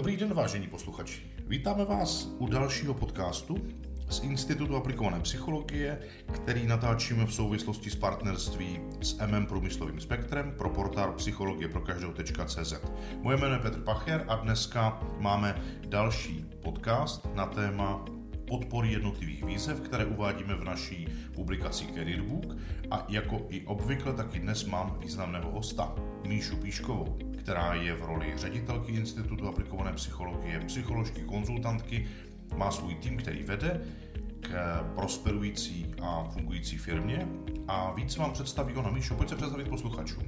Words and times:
Dobrý 0.00 0.16
den, 0.16 0.34
vážení 0.34 0.66
posluchači. 0.66 1.22
Vítáme 1.46 1.84
vás 1.84 2.28
u 2.38 2.46
dalšího 2.46 2.94
podcastu 2.94 3.58
z 4.10 4.20
Institutu 4.20 4.76
aplikované 4.76 5.20
psychologie, 5.20 5.98
který 6.32 6.66
natáčíme 6.66 7.26
v 7.26 7.34
souvislosti 7.34 7.90
s 7.90 7.96
partnerství 7.96 8.80
s 9.02 9.26
MM 9.26 9.46
Průmyslovým 9.46 10.00
spektrem 10.00 10.54
pro 10.58 10.70
portál 10.70 11.12
psychologie 11.12 11.68
pro 11.68 11.80
každou.cz. 11.80 12.74
Moje 13.22 13.36
jméno 13.36 13.54
je 13.54 13.60
Petr 13.60 13.80
Pacher 13.80 14.24
a 14.28 14.36
dneska 14.36 15.00
máme 15.18 15.62
další 15.86 16.44
podcast 16.62 17.28
na 17.34 17.46
téma 17.46 18.04
podpory 18.50 18.92
jednotlivých 18.92 19.44
výzev, 19.44 19.80
které 19.80 20.06
uvádíme 20.06 20.54
v 20.54 20.64
naší 20.64 21.08
publikaci 21.34 21.86
Career 21.86 22.22
Book 22.22 22.56
a 22.90 23.06
jako 23.08 23.46
i 23.48 23.60
obvykle 23.60 24.12
taky 24.12 24.38
dnes 24.38 24.64
mám 24.64 24.96
významného 25.00 25.50
hosta, 25.50 25.94
Míšu 26.26 26.56
Píškovou, 26.56 27.18
která 27.38 27.74
je 27.74 27.94
v 27.94 28.02
roli 28.02 28.32
ředitelky 28.36 28.92
Institutu 28.92 29.48
aplikované 29.48 29.92
psychologie, 29.92 30.60
psycholožky, 30.66 31.20
konzultantky, 31.22 32.08
má 32.56 32.70
svůj 32.70 32.94
tým, 32.94 33.16
který 33.16 33.42
vede 33.42 33.80
k 34.40 34.50
prosperující 34.94 35.94
a 36.02 36.24
fungující 36.24 36.78
firmě 36.78 37.28
a 37.68 37.92
víc 37.92 38.16
vám 38.16 38.32
představí 38.32 38.74
ona. 38.74 38.90
Míšu, 38.90 39.14
pojď 39.14 39.28
se 39.28 39.36
představit 39.36 39.68
posluchačům. 39.68 40.24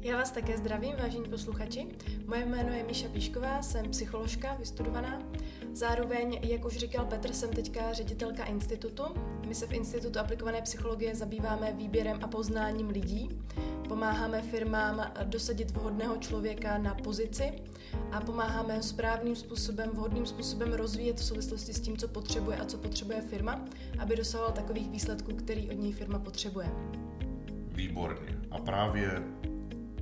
Já 0.00 0.16
vás 0.16 0.30
také 0.30 0.58
zdravím, 0.58 0.94
vážení 1.02 1.24
posluchači. 1.24 1.86
Moje 2.26 2.46
jméno 2.46 2.72
je 2.72 2.84
Míša 2.84 3.08
Píšková, 3.08 3.62
jsem 3.62 3.90
psycholožka 3.90 4.54
vystudovaná. 4.54 5.18
Zároveň, 5.74 6.38
jak 6.42 6.64
už 6.64 6.76
říkal 6.76 7.04
Petr, 7.04 7.32
jsem 7.32 7.50
teďka 7.50 7.92
ředitelka 7.92 8.44
institutu. 8.44 9.02
My 9.48 9.54
se 9.54 9.66
v 9.66 9.72
Institutu 9.72 10.18
aplikované 10.18 10.62
psychologie 10.62 11.14
zabýváme 11.14 11.72
výběrem 11.72 12.18
a 12.22 12.28
poznáním 12.28 12.88
lidí. 12.88 13.28
Pomáháme 13.88 14.42
firmám 14.42 15.12
dosadit 15.24 15.70
vhodného 15.70 16.16
člověka 16.16 16.78
na 16.78 16.94
pozici 16.94 17.52
a 18.12 18.20
pomáháme 18.20 18.82
správným 18.82 19.36
způsobem, 19.36 19.90
vhodným 19.90 20.26
způsobem 20.26 20.72
rozvíjet 20.72 21.16
v 21.16 21.24
souvislosti 21.24 21.74
s 21.74 21.80
tím, 21.80 21.96
co 21.96 22.08
potřebuje 22.08 22.56
a 22.56 22.64
co 22.64 22.78
potřebuje 22.78 23.20
firma, 23.20 23.64
aby 23.98 24.16
dosahoval 24.16 24.52
takových 24.52 24.90
výsledků, 24.90 25.36
který 25.36 25.70
od 25.70 25.78
něj 25.78 25.92
firma 25.92 26.18
potřebuje. 26.18 26.70
Výborně. 27.68 28.38
A 28.50 28.58
právě 28.58 29.22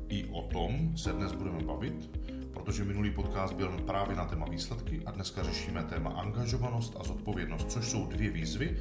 i 0.08 0.24
o 0.24 0.42
tom 0.42 0.96
se 0.96 1.12
dnes 1.12 1.32
budeme 1.32 1.62
bavit, 1.62 2.21
protože 2.62 2.84
minulý 2.84 3.10
podcast 3.10 3.54
byl 3.54 3.68
právě 3.86 4.16
na 4.16 4.24
téma 4.24 4.46
výsledky 4.46 5.02
a 5.06 5.10
dneska 5.10 5.42
řešíme 5.42 5.82
téma 5.82 6.10
angažovanost 6.10 6.96
a 7.00 7.04
zodpovědnost, 7.04 7.70
což 7.70 7.90
jsou 7.90 8.06
dvě 8.06 8.30
výzvy, 8.30 8.76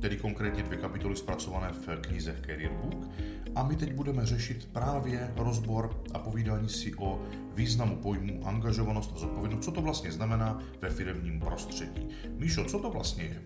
tedy 0.00 0.16
konkrétně 0.16 0.62
dvě 0.62 0.78
kapitoly 0.78 1.16
zpracované 1.16 1.72
v 1.72 2.00
knize 2.00 2.36
Career 2.46 2.70
Book. 2.72 3.08
A 3.54 3.62
my 3.62 3.76
teď 3.76 3.92
budeme 3.92 4.26
řešit 4.26 4.68
právě 4.72 5.34
rozbor 5.36 6.02
a 6.14 6.18
povídání 6.18 6.68
si 6.68 6.94
o 6.94 7.22
významu 7.54 7.96
pojmu 7.96 8.46
angažovanost 8.46 9.12
a 9.16 9.18
zodpovědnost, 9.18 9.64
co 9.64 9.70
to 9.70 9.82
vlastně 9.82 10.12
znamená 10.12 10.62
ve 10.80 10.90
firmním 10.90 11.40
prostředí. 11.40 12.08
Míšo, 12.28 12.64
co 12.64 12.78
to 12.78 12.90
vlastně 12.90 13.24
je? 13.24 13.42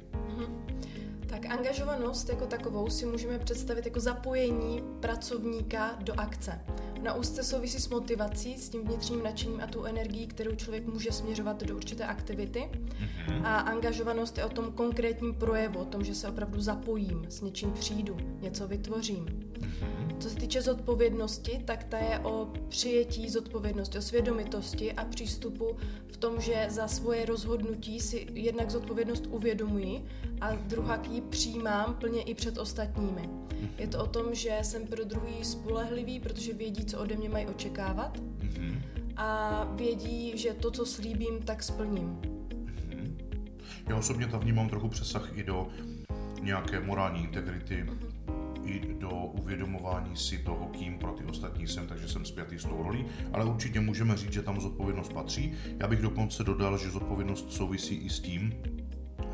Tak 1.27 1.47
angažovanost 1.47 2.29
jako 2.29 2.47
takovou 2.47 2.91
si 2.91 3.07
můžeme 3.07 3.39
představit 3.39 3.87
jako 3.87 4.01
zapojení 4.01 4.83
pracovníka 5.01 5.91
do 6.03 6.21
akce. 6.21 6.61
Na 7.05 7.15
úzce 7.15 7.43
souvisí 7.43 7.81
s 7.81 7.89
motivací, 7.89 8.59
s 8.59 8.69
tím 8.69 8.83
vnitřním 8.83 9.23
nadšením 9.23 9.61
a 9.61 9.67
tu 9.67 9.85
energií, 9.85 10.27
kterou 10.27 10.55
člověk 10.55 10.87
může 10.87 11.13
směřovat 11.13 11.63
do 11.63 11.77
určité 11.77 12.05
aktivity. 12.05 12.71
Mm-hmm. 12.71 13.41
A 13.45 13.57
angažovanost 13.57 14.39
je 14.39 14.45
o 14.45 14.49
tom 14.49 14.73
konkrétním 14.73 15.35
projevu, 15.35 15.81
o 15.81 15.85
tom, 15.85 16.05
že 16.05 16.15
se 16.15 16.29
opravdu 16.29 16.61
zapojím, 16.61 17.27
s 17.29 17.41
něčím 17.41 17.73
přijdu, 17.73 18.17
něco 18.41 18.69
vytvořím. 18.69 19.27
Mm-hmm. 19.65 20.19
Co 20.19 20.31
se 20.31 20.37
týče 20.37 20.62
zodpovědnosti, 20.62 21.62
tak 21.65 21.84
ta 21.84 21.98
je 21.98 22.19
o 22.19 22.53
přijetí 22.69 23.31
zodpovědnosti, 23.31 23.98
o 23.98 24.03
svědomitosti 24.03 24.93
a 24.93 25.05
přístupu 25.05 25.77
v 26.12 26.17
tom, 26.17 26.41
že 26.41 26.67
za 26.69 26.89
svoje 26.89 27.27
rozhodnutí 27.27 28.01
si 28.01 28.27
jednak 28.33 28.70
zodpovědnost 28.70 29.27
uvědomuji 29.30 30.05
a 30.41 30.55
druhá 30.55 31.02
ji 31.11 31.20
přijímám 31.20 31.95
plně 31.95 32.23
i 32.23 32.35
před 32.35 32.58
ostatními. 32.58 33.29
Je 33.79 33.86
to 33.86 34.05
o 34.05 34.07
tom, 34.07 34.35
že 34.35 34.58
jsem 34.63 34.86
pro 34.86 35.05
druhý 35.05 35.45
spolehlivý, 35.45 36.20
protože 36.20 36.52
vědí, 36.52 36.85
co 36.85 36.98
ode 36.98 37.17
mě 37.17 37.29
mají 37.29 37.46
očekávat 37.46 38.19
mm-hmm. 38.19 38.83
a 39.17 39.64
vědí, 39.75 40.39
že 40.39 40.55
to, 40.55 40.70
co 40.70 40.86
slíbím, 40.86 41.42
tak 41.42 41.63
splním. 41.63 42.20
Já 43.89 43.96
osobně 43.96 44.27
tam 44.27 44.41
vnímám 44.41 44.69
trochu 44.69 44.89
přesah 44.89 45.39
i 45.39 45.42
do 45.42 45.69
nějaké 46.42 46.81
morální 46.81 47.25
integrity. 47.25 47.86
I 48.64 48.95
do 48.98 49.11
uvědomování 49.11 50.17
si 50.17 50.39
toho, 50.39 50.67
kým 50.67 50.98
pro 50.98 51.13
ty 51.13 51.25
ostatní 51.25 51.67
jsem, 51.67 51.86
takže 51.86 52.08
jsem 52.08 52.25
zpětý 52.25 52.58
s 52.58 52.64
tou 52.64 52.83
rolí, 52.83 53.05
ale 53.33 53.45
určitě 53.45 53.80
můžeme 53.80 54.17
říct, 54.17 54.33
že 54.33 54.42
tam 54.42 54.61
zodpovědnost 54.61 55.13
patří. 55.13 55.52
Já 55.80 55.89
bych 55.89 56.02
dokonce 56.02 56.45
dodal, 56.45 56.79
že 56.79 56.91
zodpovědnost 56.91 57.52
souvisí 57.52 57.95
i 57.95 58.11
s 58.11 58.20
tím, 58.20 58.55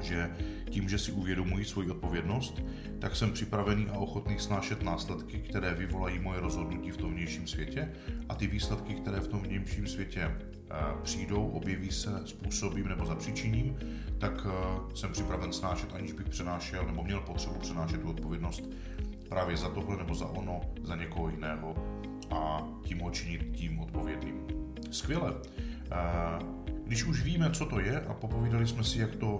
že 0.03 0.31
tím, 0.71 0.89
že 0.89 0.99
si 0.99 1.13
uvědomuji 1.13 1.65
svoji 1.65 1.91
odpovědnost, 1.91 2.63
tak 2.99 3.17
jsem 3.17 3.33
připravený 3.33 3.87
a 3.87 3.99
ochotný 3.99 4.39
snášet 4.39 4.83
následky, 4.83 5.39
které 5.39 5.75
vyvolají 5.75 6.19
moje 6.19 6.41
rozhodnutí 6.41 6.91
v 6.91 6.97
tom 6.97 7.15
vnějším 7.15 7.47
světě 7.47 7.93
a 8.29 8.35
ty 8.35 8.47
výsledky, 8.47 8.95
které 8.95 9.21
v 9.21 9.29
tom 9.29 9.41
vnějším 9.41 9.87
světě 9.87 10.21
eh, 10.21 10.75
přijdou, 11.03 11.49
objeví 11.49 11.91
se 11.91 12.23
způsobím 12.25 12.89
nebo 12.89 13.07
zapříčiním, 13.07 13.77
tak 14.19 14.47
eh, 14.47 14.97
jsem 14.97 15.13
připraven 15.13 15.53
snášet, 15.53 15.95
aniž 15.95 16.13
bych 16.13 16.29
přenášel 16.29 16.87
nebo 16.87 17.03
měl 17.05 17.21
potřebu 17.21 17.59
přenášet 17.59 18.01
tu 18.01 18.11
odpovědnost 18.11 18.63
právě 19.31 19.57
za 19.57 19.69
tohle 19.69 19.97
nebo 19.97 20.15
za 20.15 20.27
ono, 20.27 20.61
za 20.83 20.97
někoho 20.97 21.29
jiného 21.31 21.75
a 22.31 22.69
tím 22.83 22.99
ho 23.01 23.11
činit 23.11 23.57
tím 23.57 23.79
odpovědným. 23.79 24.47
Skvěle. 24.91 25.35
Eh, 25.93 26.61
když 26.85 27.05
už 27.05 27.23
víme, 27.23 27.51
co 27.51 27.67
to 27.67 27.81
je 27.81 28.01
a 28.01 28.15
popovídali 28.15 28.67
jsme 28.67 28.85
si, 28.85 28.99
jak 28.99 29.17
to 29.17 29.39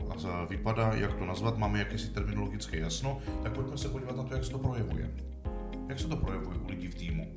vypadá, 0.49 0.95
jak 0.95 1.15
to 1.15 1.25
nazvat, 1.25 1.59
máme 1.59 1.79
jakési 1.79 2.11
terminologické 2.11 2.77
jasno, 2.77 3.19
tak 3.43 3.53
pojďme 3.53 3.79
se 3.79 3.89
podívat 3.89 4.17
na 4.17 4.23
to, 4.23 4.35
jak 4.35 4.45
se 4.45 4.51
to 4.51 4.59
projevuje. 4.59 5.11
Jak 5.89 6.01
se 6.01 6.09
to 6.09 6.17
projevuje 6.17 6.59
u 6.59 6.69
lidí 6.69 6.89
v 6.89 6.95
týmu? 6.95 7.33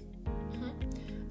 Mhm. 0.54 0.72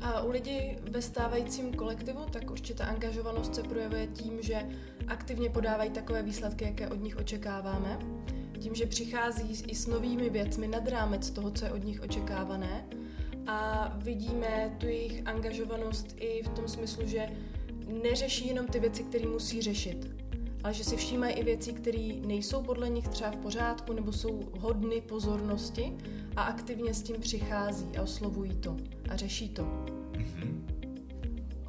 A 0.00 0.20
u 0.20 0.30
lidí 0.30 0.76
ve 0.90 1.02
stávajícím 1.02 1.74
kolektivu, 1.74 2.20
tak 2.30 2.50
určitá 2.50 2.84
angažovanost 2.84 3.54
se 3.54 3.62
projevuje 3.62 4.06
tím, 4.06 4.42
že 4.42 4.62
aktivně 5.08 5.50
podávají 5.50 5.90
takové 5.90 6.22
výsledky, 6.22 6.64
jaké 6.64 6.88
od 6.88 7.02
nich 7.02 7.16
očekáváme. 7.16 7.98
Tím, 8.58 8.74
že 8.74 8.86
přichází 8.86 9.62
i 9.66 9.74
s 9.74 9.86
novými 9.86 10.30
věcmi 10.30 10.68
nad 10.68 10.88
rámec 10.88 11.30
toho, 11.30 11.50
co 11.50 11.64
je 11.64 11.72
od 11.72 11.84
nich 11.84 12.00
očekávané. 12.00 12.86
A 13.46 13.88
vidíme 13.96 14.76
tu 14.78 14.86
jejich 14.86 15.26
angažovanost 15.26 16.16
i 16.16 16.42
v 16.42 16.48
tom 16.48 16.68
smyslu, 16.68 17.06
že 17.06 17.28
neřeší 18.02 18.48
jenom 18.48 18.66
ty 18.66 18.80
věci, 18.80 19.02
které 19.02 19.26
musí 19.28 19.62
řešit, 19.62 20.10
ale 20.64 20.74
že 20.74 20.84
si 20.84 20.96
všímají 20.96 21.34
i 21.34 21.44
věci, 21.44 21.72
které 21.72 22.12
nejsou 22.26 22.62
podle 22.62 22.88
nich 22.88 23.08
třeba 23.08 23.30
v 23.30 23.36
pořádku 23.36 23.92
nebo 23.92 24.12
jsou 24.12 24.40
hodny 24.58 25.00
pozornosti 25.00 25.92
a 26.36 26.42
aktivně 26.42 26.94
s 26.94 27.02
tím 27.02 27.16
přichází 27.20 27.96
a 27.98 28.02
oslovují 28.02 28.54
to 28.54 28.76
a 29.08 29.16
řeší 29.16 29.48
to. 29.48 30.01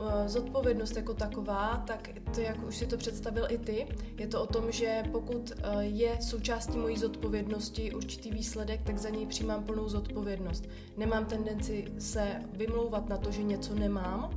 Mm-hmm. 0.03 0.27
Zodpovědnost 0.27 0.95
jako 0.95 1.13
taková, 1.13 1.83
tak 1.87 2.09
to, 2.35 2.41
jak 2.41 2.67
už 2.67 2.77
si 2.77 2.85
to 2.85 2.97
představil 2.97 3.45
i 3.49 3.57
ty, 3.57 3.87
je 4.17 4.27
to 4.27 4.41
o 4.41 4.47
tom, 4.47 4.71
že 4.71 5.03
pokud 5.11 5.51
eh, 5.51 5.83
je 5.83 6.17
součástí 6.21 6.77
mojí 6.77 6.97
zodpovědnosti 6.97 7.93
určitý 7.93 8.31
výsledek, 8.31 8.81
tak 8.83 8.97
za 8.97 9.09
něj 9.09 9.25
přijímám 9.25 9.63
plnou 9.63 9.89
zodpovědnost. 9.89 10.67
Nemám 10.97 11.25
tendenci 11.25 11.85
se 11.99 12.27
vymlouvat 12.53 13.09
na 13.09 13.17
to, 13.17 13.31
že 13.31 13.43
něco 13.43 13.75
nemám, 13.75 14.29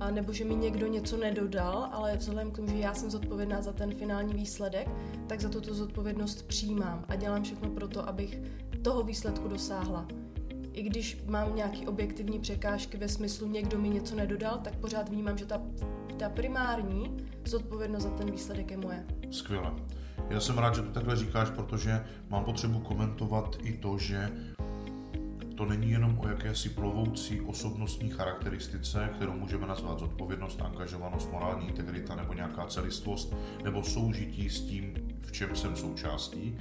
a 0.00 0.10
nebo 0.10 0.32
že 0.32 0.44
mi 0.44 0.54
někdo 0.54 0.86
něco 0.86 1.16
nedodal, 1.16 1.88
ale 1.92 2.16
vzhledem 2.16 2.50
k 2.50 2.56
tomu, 2.56 2.68
že 2.68 2.78
já 2.78 2.94
jsem 2.94 3.10
zodpovědná 3.10 3.62
za 3.62 3.72
ten 3.72 3.94
finální 3.94 4.34
výsledek, 4.34 4.88
tak 5.26 5.40
za 5.40 5.48
tuto 5.48 5.74
zodpovědnost 5.74 6.42
přijímám 6.42 7.04
a 7.08 7.16
dělám 7.16 7.42
všechno 7.42 7.70
pro 7.70 7.88
to, 7.88 8.08
abych 8.08 8.38
toho 8.82 9.02
výsledku 9.02 9.48
dosáhla. 9.48 10.06
I 10.72 10.82
když 10.82 11.22
mám 11.26 11.56
nějaký 11.56 11.86
objektivní 11.86 12.38
překážky 12.38 12.96
ve 12.96 13.08
smyslu 13.08 13.48
někdo 13.48 13.78
mi 13.78 13.88
něco 13.88 14.14
nedodal, 14.14 14.58
tak 14.58 14.76
pořád 14.76 15.08
vnímám, 15.08 15.38
že 15.38 15.46
ta, 15.46 15.62
ta 16.18 16.28
primární 16.28 17.16
zodpovědnost 17.44 18.02
za 18.02 18.10
ten 18.10 18.30
výsledek 18.30 18.70
je 18.70 18.76
moje. 18.76 19.06
Skvěle. 19.30 19.72
Já 20.30 20.40
jsem 20.40 20.58
rád, 20.58 20.74
že 20.74 20.82
to 20.82 20.90
takhle 20.90 21.16
říkáš, 21.16 21.50
protože 21.50 22.04
mám 22.28 22.44
potřebu 22.44 22.78
komentovat 22.78 23.56
i 23.62 23.72
to, 23.72 23.98
že 23.98 24.30
to 25.54 25.64
není 25.64 25.90
jenom 25.90 26.18
o 26.18 26.28
jakési 26.28 26.68
plovoucí 26.68 27.40
osobnostní 27.40 28.10
charakteristice, 28.10 29.10
kterou 29.16 29.32
můžeme 29.32 29.66
nazvat 29.66 29.98
zodpovědnost, 29.98 30.62
angažovanost, 30.62 31.32
morální 31.32 31.68
integrita 31.68 32.14
nebo 32.14 32.34
nějaká 32.34 32.66
celistvost 32.66 33.34
nebo 33.64 33.82
soužití 33.82 34.50
s 34.50 34.60
tím, 34.60 34.94
v 35.20 35.32
čem 35.32 35.56
jsem 35.56 35.76
součástí, 35.76 36.58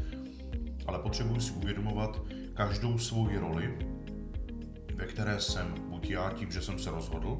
ale 0.87 0.99
potřebuji 0.99 1.41
si 1.41 1.51
uvědomovat 1.51 2.21
každou 2.53 2.97
svoji 2.97 3.37
roli, 3.37 3.77
ve 4.95 5.05
které 5.05 5.39
jsem 5.39 5.75
buď 5.89 6.09
já 6.09 6.29
tím, 6.29 6.51
že 6.51 6.61
jsem 6.61 6.79
se 6.79 6.91
rozhodl, 6.91 7.37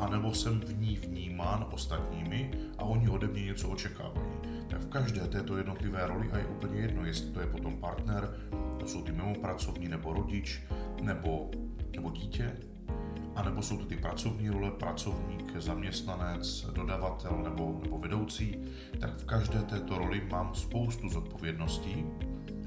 anebo 0.00 0.34
jsem 0.34 0.60
v 0.60 0.80
ní 0.80 0.96
vnímán 0.96 1.66
ostatními 1.72 2.50
a 2.78 2.84
oni 2.84 3.08
ode 3.08 3.26
mě 3.26 3.44
něco 3.44 3.68
očekávají. 3.68 4.32
Tak 4.68 4.80
v 4.80 4.88
každé 4.88 5.20
této 5.20 5.56
jednotlivé 5.56 6.06
roli 6.06 6.30
a 6.32 6.38
je 6.38 6.46
úplně 6.46 6.80
jedno, 6.80 7.04
jestli 7.04 7.30
to 7.30 7.40
je 7.40 7.46
potom 7.46 7.76
partner, 7.76 8.36
to 8.78 8.86
jsou 8.86 9.02
ty 9.02 9.12
mimo 9.12 9.34
pracovní 9.34 9.88
nebo 9.88 10.12
rodič, 10.12 10.62
nebo, 11.02 11.50
nebo 11.96 12.10
dítě, 12.10 12.56
anebo 13.34 13.62
jsou 13.62 13.76
to 13.78 13.84
ty 13.84 13.96
pracovní 13.96 14.48
role, 14.48 14.70
pracovník, 14.70 15.56
zaměstnanec, 15.56 16.66
dodavatel 16.72 17.40
nebo, 17.44 17.80
nebo 17.82 17.98
vedoucí, 17.98 18.58
tak 19.00 19.16
v 19.16 19.24
každé 19.24 19.62
této 19.62 19.98
roli 19.98 20.28
mám 20.30 20.54
spoustu 20.54 21.08
zodpovědností. 21.08 22.04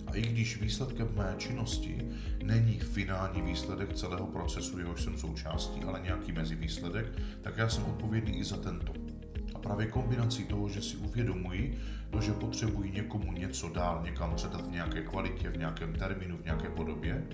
A 0.07 0.15
i 0.15 0.21
když 0.21 0.61
výsledkem 0.61 1.09
mé 1.17 1.35
činnosti 1.37 1.97
není 2.43 2.79
finální 2.79 3.41
výsledek 3.41 3.93
celého 3.93 4.27
procesu, 4.27 4.79
jehož 4.79 5.03
jsem 5.03 5.17
součástí, 5.17 5.83
ale 5.83 6.01
nějaký 6.03 6.31
mezivýsledek, 6.31 7.05
tak 7.41 7.57
já 7.57 7.69
jsem 7.69 7.83
odpovědný 7.83 8.39
i 8.39 8.43
za 8.43 8.57
tento. 8.57 8.93
A 9.55 9.59
právě 9.59 9.87
kombinací 9.87 10.43
toho, 10.45 10.69
že 10.69 10.81
si 10.81 10.97
uvědomuji 10.97 11.77
to, 12.09 12.21
že 12.21 12.31
potřebuji 12.33 12.91
někomu 12.91 13.31
něco 13.31 13.69
dál, 13.69 14.01
někam 14.05 14.35
předat 14.35 14.67
v 14.67 14.71
nějaké 14.71 15.01
kvalitě, 15.01 15.49
v 15.49 15.57
nějakém 15.57 15.93
termínu, 15.93 16.37
v 16.37 16.45
nějaké 16.45 16.69
podobě, 16.69 17.27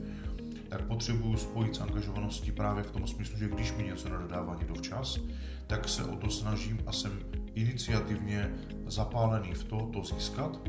tak 0.70 0.82
potřebuju 0.82 1.38
spojit 1.38 1.76
s 1.76 1.82
angažovaností 1.82 2.52
právě 2.52 2.84
v 2.84 2.92
tom 2.92 3.08
smyslu, 3.08 3.38
že 3.38 3.50
když 3.50 3.74
mi 3.74 3.84
něco 3.84 4.10
nedodává 4.10 4.56
někdo 4.56 4.76
včas, 4.76 5.20
tak 5.68 5.90
se 5.90 6.04
o 6.04 6.16
to 6.16 6.30
snažím 6.30 6.80
a 6.88 6.92
jsem 6.92 7.20
iniciativně 7.54 8.54
zapálený 8.88 9.54
v 9.54 9.64
to, 9.64 9.90
to 9.94 10.04
získat, 10.04 10.60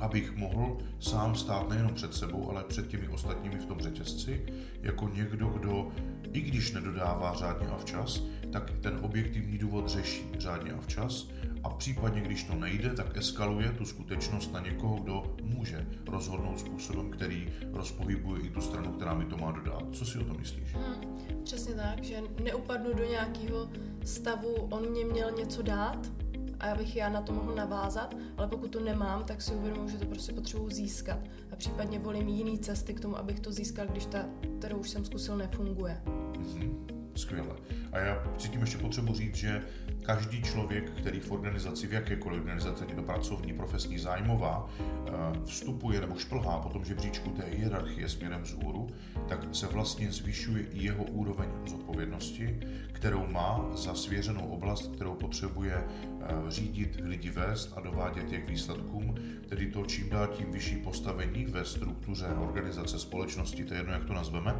abych 0.00 0.36
mohl 0.36 0.78
sám 1.00 1.34
stát 1.34 1.68
nejenom 1.68 1.94
před 1.94 2.14
sebou, 2.14 2.50
ale 2.50 2.64
před 2.64 2.88
těmi 2.88 3.08
ostatními 3.08 3.58
v 3.58 3.66
tom 3.66 3.80
řetězci, 3.80 4.42
jako 4.82 5.08
někdo, 5.08 5.48
kdo 5.48 5.88
i 6.32 6.40
když 6.40 6.72
nedodává 6.72 7.34
řádně 7.34 7.66
a 7.66 7.76
včas, 7.76 8.22
tak 8.52 8.70
ten 8.80 8.98
objektivní 9.02 9.58
důvod 9.58 9.88
řeší 9.88 10.22
řádně 10.38 10.72
a 10.72 10.80
včas 10.80 11.28
a 11.64 11.68
případně, 11.68 12.20
když 12.20 12.44
to 12.44 12.54
nejde, 12.54 12.90
tak 12.94 13.16
eskaluje 13.16 13.72
tu 13.72 13.84
skutečnost 13.84 14.52
na 14.52 14.60
někoho, 14.60 14.96
kdo 14.96 15.36
může 15.42 15.86
rozhodnout 16.06 16.60
způsobem, 16.60 17.10
který 17.10 17.48
rozpohybuje 17.72 18.42
i 18.42 18.50
tu 18.50 18.60
stranu, 18.60 18.92
která 18.92 19.14
mi 19.14 19.24
to 19.24 19.36
má 19.36 19.52
dodat. 19.52 19.82
Co 19.92 20.06
si 20.06 20.18
o 20.18 20.24
tom 20.24 20.36
myslíš? 20.38 20.74
Hmm, 20.74 21.42
přesně 21.44 21.74
tak, 21.74 22.04
že 22.04 22.22
neupadnu 22.44 22.94
do 22.94 23.04
nějakého 23.04 23.68
stavu, 24.04 24.54
on 24.54 24.90
mě 24.90 25.04
měl 25.04 25.30
něco 25.30 25.62
dát, 25.62 26.10
a 26.60 26.72
abych 26.72 26.96
já 26.96 27.08
na 27.08 27.22
to 27.22 27.32
mohl 27.32 27.54
navázat, 27.54 28.14
ale 28.36 28.48
pokud 28.48 28.68
to 28.68 28.80
nemám, 28.80 29.24
tak 29.24 29.42
si 29.42 29.54
uvědomuji, 29.54 29.88
že 29.88 29.98
to 29.98 30.06
prostě 30.06 30.32
potřebuji 30.32 30.70
získat 30.70 31.18
a 31.52 31.56
případně 31.56 31.98
volím 31.98 32.28
jiný 32.28 32.58
cesty 32.58 32.94
k 32.94 33.00
tomu, 33.00 33.16
abych 33.16 33.40
to 33.40 33.52
získal, 33.52 33.86
když 33.86 34.06
ta, 34.06 34.24
kterou 34.58 34.76
už 34.76 34.90
jsem 34.90 35.04
zkusil, 35.04 35.36
nefunguje. 35.36 36.02
Mm-hmm. 36.04 36.89
Skvěle. 37.14 37.56
A 37.92 37.98
já 37.98 38.22
cítím 38.38 38.60
ještě 38.60 38.78
potřebu 38.78 39.14
říct, 39.14 39.34
že 39.34 39.62
každý 40.02 40.42
člověk, 40.42 40.90
který 40.90 41.20
v 41.20 41.32
organizaci, 41.32 41.86
v 41.86 41.92
jakékoliv 41.92 42.40
organizaci, 42.40 42.84
ať 42.84 42.94
to 42.94 43.02
pracovní, 43.02 43.52
profesní, 43.52 43.98
zájmová, 43.98 44.70
eh, 44.80 45.12
vstupuje 45.44 46.00
nebo 46.00 46.18
šplhá 46.18 46.58
po 46.58 46.68
tom 46.68 46.84
žebříčku 46.84 47.30
té 47.30 47.44
hierarchie 47.44 48.08
směrem 48.08 48.42
vzhůru, 48.42 48.88
tak 49.28 49.46
se 49.52 49.66
vlastně 49.66 50.12
zvyšuje 50.12 50.62
i 50.62 50.84
jeho 50.84 51.04
úroveň 51.04 51.48
zodpovědnosti, 51.66 52.60
kterou 52.92 53.26
má 53.26 53.70
za 53.74 53.94
svěřenou 53.94 54.46
oblast, 54.46 54.94
kterou 54.94 55.14
potřebuje 55.14 55.74
eh, 55.74 56.26
řídit, 56.48 57.00
lidi 57.02 57.30
vést 57.30 57.72
a 57.76 57.80
dovádět 57.80 58.32
je 58.32 58.40
k 58.40 58.48
výsledkům, 58.48 59.14
tedy 59.48 59.66
to 59.66 59.86
čím 59.86 60.10
dál 60.10 60.26
tím 60.26 60.52
vyšší 60.52 60.76
postavení 60.76 61.46
ve 61.46 61.64
struktuře 61.64 62.26
organizace 62.26 62.98
společnosti, 62.98 63.64
to 63.64 63.74
je 63.74 63.80
jedno, 63.80 63.92
jak 63.92 64.04
to 64.04 64.12
nazveme, 64.12 64.56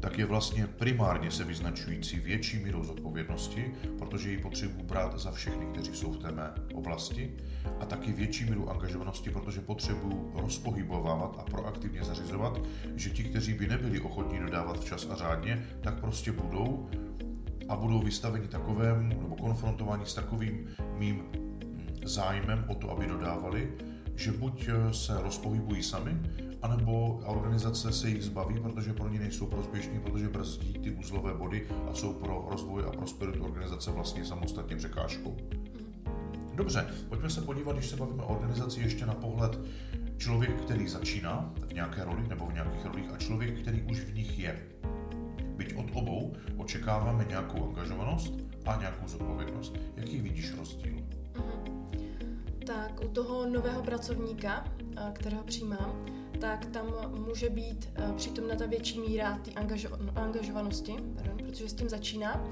tak 0.00 0.18
je 0.18 0.26
vlastně 0.26 0.66
primárně 0.66 1.30
se 1.30 1.44
vyznačující 1.44 2.20
větší 2.20 2.58
mírou 2.58 2.84
zodpovědnosti, 2.84 3.72
protože 3.98 4.30
ji 4.30 4.38
potřebuji 4.38 4.82
brát 4.82 5.18
za 5.18 5.32
všechny, 5.32 5.66
kteří 5.66 5.94
jsou 5.94 6.12
v 6.12 6.18
té 6.18 6.32
mé 6.32 6.54
oblasti, 6.74 7.36
a 7.80 7.86
taky 7.86 8.12
větší 8.12 8.44
míru 8.44 8.70
angažovanosti, 8.70 9.30
protože 9.30 9.60
potřebuji 9.60 10.32
rozpohybovávat 10.34 11.36
a 11.38 11.42
proaktivně 11.42 12.04
zařizovat, 12.04 12.60
že 12.96 13.10
ti, 13.10 13.24
kteří 13.24 13.54
by 13.54 13.68
nebyli 13.68 14.00
ochotní 14.00 14.38
dodávat 14.38 14.80
včas 14.80 15.06
a 15.10 15.14
řádně, 15.14 15.66
tak 15.80 16.00
prostě 16.00 16.32
budou 16.32 16.88
a 17.68 17.76
budou 17.76 18.00
vystaveni 18.02 18.48
takovému 18.48 19.08
nebo 19.08 19.36
konfrontováni 19.36 20.06
s 20.06 20.14
takovým 20.14 20.68
mým 20.98 21.22
zájmem 22.04 22.64
o 22.68 22.74
to, 22.74 22.90
aby 22.90 23.06
dodávali, 23.06 23.72
že 24.16 24.32
buď 24.32 24.68
se 24.92 25.22
rozpohybují 25.22 25.82
sami, 25.82 26.16
anebo 26.62 27.20
organizace 27.26 27.92
se 27.92 28.08
jich 28.08 28.24
zbaví, 28.24 28.60
protože 28.60 28.92
pro 28.92 29.08
ně 29.08 29.18
nejsou 29.18 29.46
prospěšní, 29.46 30.00
protože 30.00 30.28
brzdí 30.28 30.72
ty 30.72 30.90
uzlové 30.90 31.34
body 31.34 31.66
a 31.90 31.94
jsou 31.94 32.12
pro 32.12 32.46
rozvoj 32.50 32.84
a 32.86 32.90
prosperitu 32.90 33.44
organizace 33.44 33.90
vlastně 33.90 34.24
samostatně 34.24 34.76
překážkou. 34.76 35.36
Dobře, 36.54 36.86
pojďme 37.08 37.30
se 37.30 37.40
podívat, 37.40 37.72
když 37.72 37.86
se 37.86 37.96
bavíme 37.96 38.22
o 38.22 38.36
organizaci, 38.36 38.80
ještě 38.80 39.06
na 39.06 39.14
pohled 39.14 39.58
člověk, 40.16 40.60
který 40.60 40.88
začíná 40.88 41.52
v 41.68 41.72
nějaké 41.72 42.04
roli 42.04 42.28
nebo 42.28 42.46
v 42.46 42.52
nějakých 42.52 42.84
rolích 42.84 43.10
a 43.14 43.16
člověk, 43.16 43.60
který 43.60 43.82
už 43.82 44.00
v 44.00 44.14
nich 44.14 44.38
je. 44.38 44.66
Byť 45.56 45.74
od 45.76 45.86
obou 45.94 46.32
očekáváme 46.56 47.24
nějakou 47.28 47.68
angažovanost 47.68 48.34
a 48.66 48.76
nějakou 48.80 49.08
zodpovědnost. 49.08 49.76
Jaký 49.96 50.20
vidíš 50.20 50.54
rozdíl? 50.58 50.94
Mhm. 51.36 51.90
Tak 52.66 53.04
u 53.04 53.08
toho 53.08 53.46
nového 53.46 53.82
pracovníka, 53.82 54.64
kterého 55.12 55.42
přijímám, 55.42 56.06
tak 56.40 56.66
tam 56.66 56.86
může 57.26 57.50
být 57.50 57.92
uh, 57.98 58.12
přítomna 58.16 58.54
ta 58.54 58.66
větší 58.66 59.00
míra 59.00 59.38
té 59.44 59.50
angažo- 59.50 60.12
angažovanosti, 60.14 60.94
pardon, 61.14 61.36
protože 61.36 61.68
s 61.68 61.74
tím 61.74 61.88
začíná 61.88 62.44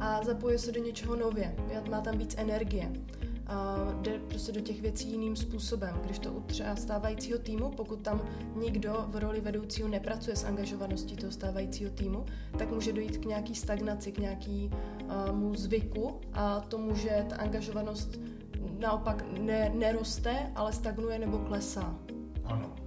a 0.00 0.22
zapojuje 0.24 0.58
se 0.58 0.72
do 0.72 0.84
něčeho 0.84 1.16
nově, 1.16 1.56
má 1.90 2.00
tam 2.00 2.18
víc 2.18 2.34
energie. 2.38 2.92
Uh, 2.92 4.02
jde 4.02 4.18
prostě 4.18 4.52
do 4.52 4.60
těch 4.60 4.80
věcí 4.80 5.10
jiným 5.10 5.36
způsobem. 5.36 6.00
Když 6.04 6.18
to 6.18 6.32
u 6.32 6.40
třeba 6.40 6.76
stávajícího 6.76 7.38
týmu, 7.38 7.70
pokud 7.70 8.00
tam 8.02 8.22
nikdo 8.56 9.04
v 9.08 9.16
roli 9.16 9.40
vedoucího 9.40 9.88
nepracuje 9.88 10.36
s 10.36 10.44
angažovaností 10.44 11.16
toho 11.16 11.32
stávajícího 11.32 11.90
týmu, 11.90 12.24
tak 12.58 12.70
může 12.70 12.92
dojít 12.92 13.16
k 13.16 13.24
nějaký 13.24 13.54
stagnaci, 13.54 14.12
k 14.12 14.18
nějakému 14.18 15.48
uh, 15.48 15.54
zvyku 15.54 16.20
a 16.32 16.60
to 16.60 16.78
může 16.78 17.26
ta 17.28 17.36
angažovanost 17.36 18.20
naopak 18.78 19.24
ne, 19.38 19.72
neroste, 19.74 20.52
ale 20.54 20.72
stagnuje 20.72 21.18
nebo 21.18 21.38
klesá. 21.38 21.98
Ano. 22.44 22.85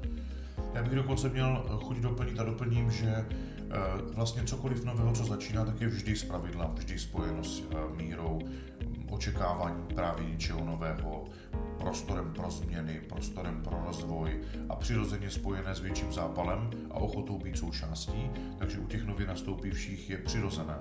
Já 0.73 0.83
bych 0.83 0.95
dokonce 0.95 1.29
měl 1.29 1.65
chuť 1.83 1.97
doplnit 1.97 2.39
a 2.39 2.43
doplním, 2.43 2.91
že 2.91 3.07
eh, 3.07 3.25
vlastně 4.13 4.43
cokoliv 4.43 4.85
nového, 4.85 5.13
co 5.13 5.25
začíná, 5.25 5.65
tak 5.65 5.81
je 5.81 5.87
vždy 5.87 6.15
z 6.15 6.23
pravidla, 6.23 6.71
vždy 6.73 6.99
spojeno 6.99 7.43
s 7.43 7.63
eh, 7.71 7.95
mírou 7.95 8.39
očekávání 9.09 9.83
právě 9.95 10.29
něčeho 10.29 10.65
nového, 10.65 11.25
prostorem 11.79 12.33
pro 12.33 12.51
změny, 12.51 13.01
prostorem 13.09 13.61
pro 13.63 13.83
rozvoj 13.85 14.41
a 14.69 14.75
přirozeně 14.75 15.29
spojené 15.29 15.75
s 15.75 15.79
větším 15.79 16.13
zápalem 16.13 16.69
a 16.91 16.93
ochotou 16.93 17.37
být 17.37 17.57
součástí, 17.57 18.29
takže 18.57 18.79
u 18.79 18.87
těch 18.87 19.05
nově 19.05 19.27
nastoupivších 19.27 20.09
je 20.09 20.17
přirozené, 20.17 20.79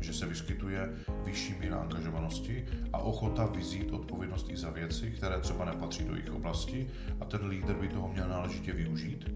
že 0.00 0.12
se 0.12 0.26
vyskytuje 0.26 0.90
vyšší 1.24 1.54
míra 1.60 1.76
angažovanosti 1.76 2.64
a 2.92 2.98
ochota 2.98 3.46
vyzít 3.46 3.92
odpovědnost 3.92 4.50
i 4.50 4.56
za 4.56 4.70
věci, 4.70 5.10
které 5.10 5.40
třeba 5.40 5.64
nepatří 5.64 6.04
do 6.04 6.14
jejich 6.14 6.32
oblasti 6.32 6.90
a 7.20 7.24
ten 7.24 7.46
lídr 7.46 7.74
by 7.74 7.88
toho 7.88 8.08
měl 8.08 8.28
náležitě 8.28 8.72
využít, 8.72 9.30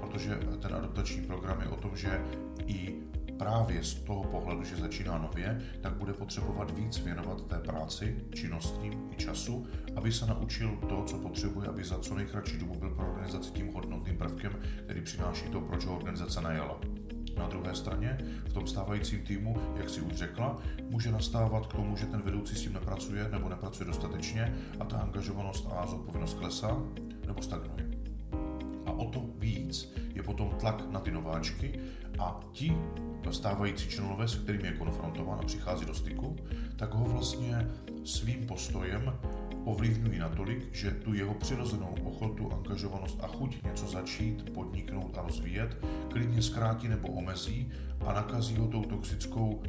protože 0.00 0.38
ten 0.60 0.74
adaptační 0.74 1.22
program 1.22 1.60
je 1.60 1.68
o 1.68 1.76
tom, 1.76 1.96
že 1.96 2.20
i 2.66 2.94
právě 3.38 3.84
z 3.84 3.94
toho 3.94 4.24
pohledu, 4.24 4.64
že 4.64 4.76
začíná 4.76 5.18
nově, 5.18 5.62
tak 5.80 5.92
bude 5.92 6.12
potřebovat 6.12 6.78
víc 6.78 6.98
věnovat 6.98 7.46
té 7.46 7.58
práci, 7.58 8.16
činnostím 8.34 8.92
i 9.12 9.16
času, 9.16 9.66
aby 9.96 10.12
se 10.12 10.26
naučil 10.26 10.78
to, 10.88 11.04
co 11.04 11.18
potřebuje, 11.18 11.68
aby 11.68 11.84
za 11.84 11.98
co 11.98 12.14
nejkratší 12.14 12.58
dobu 12.58 12.74
byl 12.74 12.90
pro 12.90 13.06
organizaci 13.06 13.50
tím 13.50 13.72
hodnotným 13.72 14.18
prvkem, 14.18 14.52
který 14.84 15.00
přináší 15.00 15.44
to, 15.44 15.60
proč 15.60 15.84
ho 15.84 15.96
organizace 15.96 16.40
najala. 16.40 16.80
Na 17.38 17.48
druhé 17.48 17.74
straně, 17.74 18.18
v 18.48 18.52
tom 18.52 18.66
stávajícím 18.66 19.20
týmu, 19.20 19.56
jak 19.76 19.90
si 19.90 20.00
už 20.00 20.12
řekla, 20.12 20.58
může 20.90 21.12
nastávat 21.12 21.66
k 21.66 21.72
tomu, 21.72 21.96
že 21.96 22.06
ten 22.06 22.22
vedoucí 22.22 22.56
s 22.56 22.62
tím 22.62 22.72
nepracuje 22.72 23.28
nebo 23.32 23.48
nepracuje 23.48 23.86
dostatečně 23.86 24.54
a 24.80 24.84
ta 24.84 24.96
angažovanost 24.96 25.68
a 25.76 25.86
zodpovědnost 25.86 26.34
klesá 26.34 26.82
nebo 27.26 27.42
stagnuje. 27.42 27.88
A 28.86 28.92
o 28.92 29.10
to 29.10 29.24
víc 29.38 29.92
je 30.14 30.22
potom 30.22 30.50
tlak 30.60 30.90
na 30.90 31.00
ty 31.00 31.10
nováčky 31.10 31.80
a 32.18 32.40
ti 32.52 32.76
stávající 33.30 33.88
členové, 33.88 34.28
se 34.28 34.38
kterými 34.38 34.66
je 34.66 34.72
konfrontován 34.72 35.38
a 35.40 35.42
přichází 35.42 35.86
do 35.86 35.94
styku, 35.94 36.36
tak 36.76 36.94
ho 36.94 37.04
vlastně 37.04 37.68
svým 38.04 38.46
postojem 38.46 39.12
ovlivňují 39.64 40.18
natolik, 40.18 40.74
že 40.74 40.90
tu 40.90 41.14
jeho 41.14 41.34
přirozenou 41.34 41.94
ochotu, 42.04 42.52
angažovanost 42.52 43.18
a 43.20 43.26
chuť 43.26 43.64
něco 43.64 43.86
začít, 43.86 44.50
podniknout 44.50 45.18
a 45.18 45.22
rozvíjet 45.22 45.76
klidně 46.12 46.42
zkrátí 46.42 46.88
nebo 46.88 47.08
omezí 47.08 47.72
a 48.00 48.12
nakazí 48.12 48.56
ho 48.56 48.66
tou 48.66 48.82
toxickou 48.82 49.62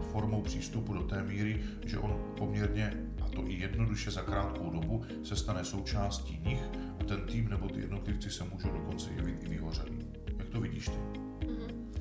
formou 0.00 0.42
přístupu 0.42 0.94
do 0.94 1.02
té 1.02 1.22
míry, 1.22 1.60
že 1.84 1.98
on 1.98 2.34
poměrně, 2.38 2.92
a 3.22 3.28
to 3.28 3.46
i 3.46 3.54
jednoduše 3.54 4.10
za 4.10 4.22
krátkou 4.22 4.70
dobu, 4.70 5.04
se 5.24 5.36
stane 5.36 5.64
součástí 5.64 6.40
nich 6.44 6.62
a 7.00 7.04
ten 7.04 7.20
tým 7.20 7.48
nebo 7.48 7.68
ty 7.68 7.80
jednotlivci 7.80 8.30
se 8.30 8.44
můžou 8.44 8.68
dokonce 8.68 9.10
jevit 9.16 9.44
i 9.44 9.48
vyhořelý. 9.48 9.98
Jak 10.38 10.48
to 10.48 10.60
vidíš 10.60 10.88
ty? 10.88 10.98
Mhm. 11.46 11.92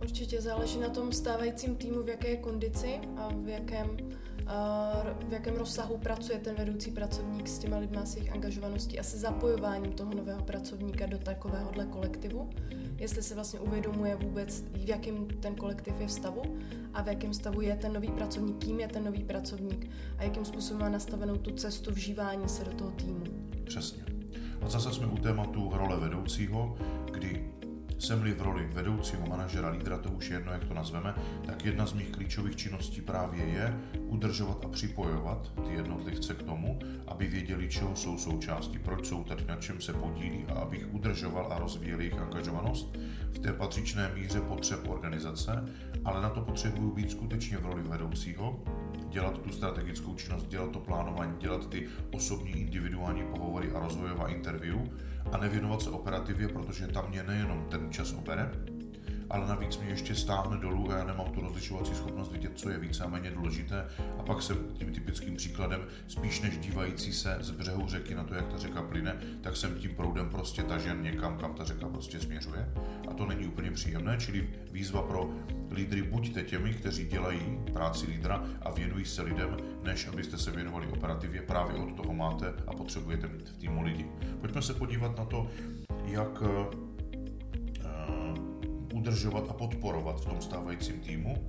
Určitě 0.00 0.40
záleží 0.40 0.80
na 0.80 0.88
tom 0.88 1.12
stávajícím 1.12 1.76
týmu, 1.76 2.02
v 2.02 2.08
jaké 2.08 2.36
kondici 2.36 3.00
a 3.16 3.28
v 3.34 3.48
jakém 3.48 3.96
v 5.28 5.32
jakém 5.32 5.56
rozsahu 5.56 5.98
pracuje 5.98 6.38
ten 6.38 6.56
vedoucí 6.56 6.90
pracovník 6.90 7.48
s 7.48 7.58
těma 7.58 7.78
lidma, 7.78 8.06
s 8.06 8.16
jejich 8.16 8.32
angažovaností 8.32 8.98
a 8.98 9.02
se 9.02 9.18
zapojováním 9.18 9.92
toho 9.92 10.14
nového 10.14 10.42
pracovníka 10.42 11.06
do 11.06 11.18
takovéhohle 11.18 11.86
kolektivu. 11.86 12.50
jestli 12.96 13.22
se 13.22 13.34
vlastně 13.34 13.60
uvědomuje 13.60 14.16
vůbec, 14.16 14.60
v 14.60 14.88
jakém 14.88 15.26
ten 15.26 15.54
kolektiv 15.54 15.94
je 16.00 16.06
v 16.06 16.12
stavu 16.12 16.42
a 16.94 17.02
v 17.02 17.08
jakém 17.08 17.34
stavu 17.34 17.60
je 17.60 17.76
ten 17.76 17.92
nový 17.92 18.08
pracovník, 18.08 18.64
kým 18.64 18.80
je 18.80 18.88
ten 18.88 19.04
nový 19.04 19.24
pracovník 19.24 19.90
a 20.18 20.22
jakým 20.22 20.44
způsobem 20.44 20.80
má 20.80 20.88
nastavenou 20.88 21.36
tu 21.36 21.50
cestu 21.50 21.92
vžívání 21.92 22.48
se 22.48 22.64
do 22.64 22.70
toho 22.70 22.90
týmu. 22.90 23.24
Přesně. 23.64 24.02
A 24.60 24.68
zase 24.68 24.92
jsme 24.92 25.06
u 25.06 25.16
tématu 25.16 25.70
role 25.72 26.00
vedoucího, 26.00 26.76
kdy 27.12 27.57
jsem-li 27.98 28.32
v 28.32 28.42
roli 28.42 28.68
vedoucího 28.72 29.26
manažera, 29.26 29.68
lídra, 29.68 29.98
to 29.98 30.10
už 30.10 30.30
je 30.30 30.36
jedno, 30.36 30.52
jak 30.52 30.64
to 30.64 30.74
nazveme, 30.74 31.14
tak 31.46 31.64
jedna 31.64 31.86
z 31.86 31.92
mých 31.92 32.10
klíčových 32.10 32.56
činností 32.56 33.00
právě 33.00 33.44
je 33.44 33.78
udržovat 34.06 34.64
a 34.64 34.68
připojovat 34.68 35.52
ty 35.66 35.74
jednotlivce 35.74 36.34
k 36.34 36.42
tomu, 36.42 36.78
aby 37.06 37.26
věděli, 37.26 37.68
čeho 37.68 37.96
jsou 37.96 38.18
součástí, 38.18 38.78
proč 38.78 39.06
jsou 39.06 39.24
tady, 39.24 39.44
na 39.44 39.56
čem 39.56 39.80
se 39.80 39.92
podílí 39.92 40.44
a 40.48 40.52
abych 40.52 40.94
udržoval 40.94 41.52
a 41.52 41.58
rozvíjel 41.58 42.00
jejich 42.00 42.18
angažovanost. 42.18 42.96
V 43.32 43.38
té 43.38 43.52
patřičné 43.52 44.12
míře 44.14 44.40
potřeb 44.40 44.88
organizace, 44.88 45.64
ale 46.04 46.22
na 46.22 46.30
to 46.30 46.40
potřebuju 46.40 46.90
být 46.90 47.10
skutečně 47.10 47.58
v 47.58 47.66
roli 47.66 47.82
vedoucího, 47.82 48.62
dělat 49.08 49.38
tu 49.38 49.52
strategickou 49.52 50.14
činnost, 50.14 50.46
dělat 50.48 50.70
to 50.70 50.80
plánování, 50.80 51.32
dělat 51.38 51.68
ty 51.70 51.88
osobní 52.10 52.50
individuální 52.50 53.22
pohovory 53.22 53.72
a 53.72 53.80
rozvojová 53.80 54.28
interview 54.28 54.78
a 55.32 55.36
nevěnovat 55.36 55.82
se 55.82 55.90
operativě, 55.90 56.48
protože 56.48 56.86
tam 56.86 57.08
mě 57.08 57.22
nejenom 57.22 57.66
ten 57.70 57.92
čas 57.92 58.12
obere, 58.12 58.50
ale 59.30 59.48
navíc 59.48 59.78
mě 59.78 59.90
ještě 59.90 60.14
stáhne 60.14 60.56
dolů 60.56 60.90
a 60.90 60.96
já 60.96 61.04
nemám 61.04 61.32
tu 61.32 61.40
rozlišovací 61.40 61.94
schopnost 61.94 62.32
vidět, 62.32 62.52
co 62.54 62.70
je 62.70 62.78
více 62.78 63.04
a 63.04 63.08
méně 63.08 63.30
důležité. 63.30 63.86
A 64.18 64.22
pak 64.22 64.42
jsem 64.42 64.56
tím 64.74 64.92
typickým 64.92 65.36
příkladem, 65.36 65.80
spíš 66.08 66.40
než 66.40 66.58
dívající 66.58 67.12
se 67.12 67.36
z 67.40 67.50
břehu 67.50 67.88
řeky 67.88 68.14
na 68.14 68.24
to, 68.24 68.34
jak 68.34 68.48
ta 68.48 68.58
řeka 68.58 68.82
plyne, 68.82 69.16
tak 69.40 69.56
jsem 69.56 69.74
tím 69.74 69.94
proudem 69.94 70.28
prostě 70.28 70.62
tažen 70.62 71.02
někam, 71.02 71.38
kam 71.38 71.54
ta 71.54 71.64
řeka 71.64 71.88
prostě 71.88 72.20
směřuje. 72.20 72.68
A 73.10 73.14
to 73.14 73.26
není 73.26 73.46
úplně 73.46 73.70
příjemné, 73.70 74.16
čili 74.16 74.50
výzva 74.72 75.02
pro 75.02 75.30
lídry 75.70 76.02
buďte 76.02 76.42
těmi, 76.42 76.74
kteří 76.74 77.06
dělají 77.06 77.60
práci 77.72 78.06
lídra 78.06 78.44
a 78.62 78.70
věnují 78.70 79.04
se 79.04 79.22
lidem, 79.22 79.56
než 79.82 80.06
abyste 80.06 80.38
se 80.38 80.50
věnovali 80.50 80.86
operativě. 80.86 81.42
Právě 81.42 81.76
od 81.76 81.96
toho 81.96 82.14
máte 82.14 82.54
a 82.66 82.72
potřebujete 82.72 83.26
mít 83.28 83.48
v 83.48 83.58
týmu 83.58 83.82
lidi. 83.82 84.06
Pojďme 84.40 84.62
se 84.62 84.74
podívat 84.74 85.18
na 85.18 85.24
to, 85.24 85.50
jak 86.04 86.42
udržovat 88.94 89.44
a 89.50 89.52
podporovat 89.52 90.20
v 90.20 90.24
tom 90.24 90.40
stávajícím 90.40 91.00
týmu 91.00 91.46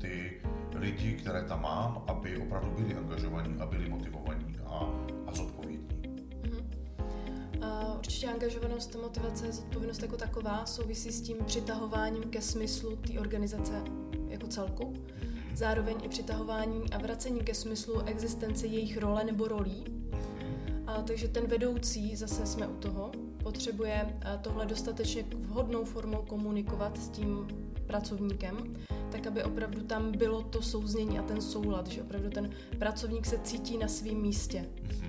ty 0.00 0.40
lidi, 0.74 1.12
které 1.12 1.42
tam 1.42 1.62
mám, 1.62 2.04
aby 2.06 2.36
opravdu 2.36 2.70
byli 2.70 2.94
angažovaní 2.94 3.54
a 3.60 3.66
byli 3.66 3.88
motivovaní 3.88 4.56
a. 4.66 5.17
Určitě 7.98 8.26
angažovanost, 8.26 8.96
motivace, 9.02 9.52
zodpovědnost 9.52 10.02
jako 10.02 10.16
taková 10.16 10.66
souvisí 10.66 11.12
s 11.12 11.20
tím 11.20 11.36
přitahováním 11.46 12.22
ke 12.22 12.40
smyslu 12.40 12.96
té 12.96 13.20
organizace 13.20 13.82
jako 14.28 14.46
celku. 14.46 14.94
Zároveň 15.54 15.96
i 16.02 16.08
přitahováním 16.08 16.82
a 16.92 16.98
vracením 16.98 17.44
ke 17.44 17.54
smyslu 17.54 18.00
existence 18.00 18.66
jejich 18.66 18.98
role 18.98 19.24
nebo 19.24 19.48
rolí. 19.48 19.84
A, 20.86 21.02
takže 21.02 21.28
ten 21.28 21.46
vedoucí, 21.46 22.16
zase 22.16 22.46
jsme 22.46 22.68
u 22.68 22.74
toho, 22.74 23.12
potřebuje 23.42 24.18
eh, 24.20 24.38
tohle 24.42 24.66
dostatečně 24.66 25.24
vhodnou 25.36 25.84
formou 25.84 26.22
komunikovat 26.22 26.98
s 26.98 27.08
tím 27.08 27.48
pracovníkem, 27.86 28.76
tak 29.10 29.26
aby 29.26 29.44
opravdu 29.44 29.82
tam 29.82 30.12
bylo 30.12 30.42
to 30.42 30.62
souznění 30.62 31.18
a 31.18 31.22
ten 31.22 31.40
soulad, 31.40 31.86
že 31.86 32.02
opravdu 32.02 32.30
ten 32.30 32.50
pracovník 32.78 33.26
se 33.26 33.38
cítí 33.38 33.78
na 33.78 33.88
svém 33.88 34.20
místě. 34.20 34.68
Mhm. 34.82 35.07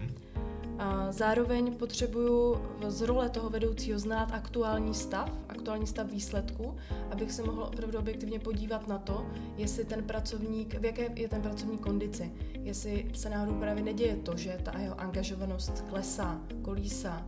A 0.80 1.12
zároveň 1.12 1.76
potřebuju 1.76 2.62
z 2.88 3.02
role 3.02 3.30
toho 3.30 3.50
vedoucího 3.50 4.00
znát 4.00 4.30
aktuální 4.32 4.94
stav, 4.94 5.32
aktuální 5.50 5.88
stav 5.88 6.08
výsledku, 6.08 6.76
abych 7.12 7.32
se 7.32 7.44
mohl 7.44 7.64
opravdu 7.64 8.00
objektivně 8.00 8.40
podívat 8.40 8.88
na 8.88 8.98
to, 8.98 9.26
jestli 9.58 9.86
ten 9.86 10.04
pracovník, 10.04 10.80
v 10.80 10.86
jaké 10.86 11.10
je 11.16 11.28
ten 11.28 11.42
pracovník 11.42 11.82
kondici, 11.82 12.32
jestli 12.54 13.12
se 13.14 13.30
náhodou 13.30 13.60
právě 13.60 13.84
neděje 13.84 14.16
to, 14.16 14.38
že 14.38 14.60
ta 14.64 14.80
jeho 14.80 15.02
angažovanost 15.02 15.82
klesá, 15.82 16.42
kolísá, 16.62 17.28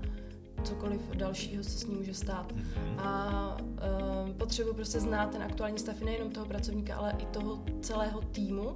cokoliv 0.64 1.02
dalšího 1.16 1.64
se 1.64 1.70
s 1.70 1.86
ním 1.86 1.98
může 1.98 2.14
stát. 2.14 2.52
Mhm. 2.52 3.00
A 3.00 3.58
uh, 3.62 4.34
potřebuji 4.34 4.74
prostě 4.74 5.00
znát 5.00 5.32
ten 5.32 5.44
aktuální 5.44 5.80
stav 5.80 6.02
nejenom 6.02 6.32
toho 6.32 6.46
pracovníka, 6.46 6.96
ale 6.96 7.16
i 7.20 7.26
toho 7.26 7.64
celého 7.82 8.22
týmu 8.22 8.74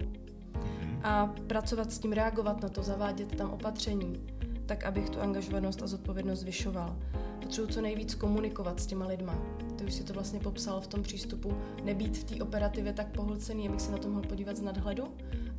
mhm. 0.53 1.00
a 1.03 1.36
pracovat 1.48 1.91
s 1.91 2.00
tím, 2.00 2.12
reagovat 2.12 2.62
na 2.62 2.70
to, 2.70 2.84
zavádět 2.84 3.36
tam 3.36 3.51
opatření, 3.51 4.35
tak 4.65 4.84
abych 4.84 5.10
tu 5.10 5.22
angažovanost 5.22 5.84
a 5.84 5.88
zodpovědnost 5.88 6.39
zvyšoval. 6.39 6.98
Potřebuji 7.41 7.67
co 7.67 7.81
nejvíc 7.81 8.15
komunikovat 8.15 8.79
s 8.79 8.86
těma 8.86 9.07
lidma. 9.07 9.38
Ty 9.75 9.86
už 9.86 9.93
si 9.93 10.03
to 10.03 10.13
vlastně 10.13 10.39
popsal 10.39 10.81
v 10.81 10.88
tom 10.88 11.03
přístupu, 11.03 11.53
nebýt 11.84 12.17
v 12.17 12.24
té 12.24 12.43
operativě 12.43 12.93
tak 12.93 13.07
pohlcený, 13.07 13.69
abych 13.69 13.81
se 13.81 13.91
na 13.91 13.98
to 13.98 14.10
mohl 14.10 14.22
podívat 14.22 14.57
z 14.57 14.62
nadhledu, 14.62 15.03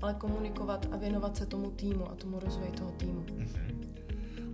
ale 0.03 0.15
komunikovat 0.15 0.87
a 0.93 0.97
věnovat 0.97 1.37
se 1.37 1.47
tomu 1.47 1.71
týmu 1.71 2.11
a 2.11 2.15
tomu 2.15 2.39
rozvoji 2.39 2.71
toho 2.71 2.91
týmu. 2.91 3.21
Mm-hmm. 3.21 3.87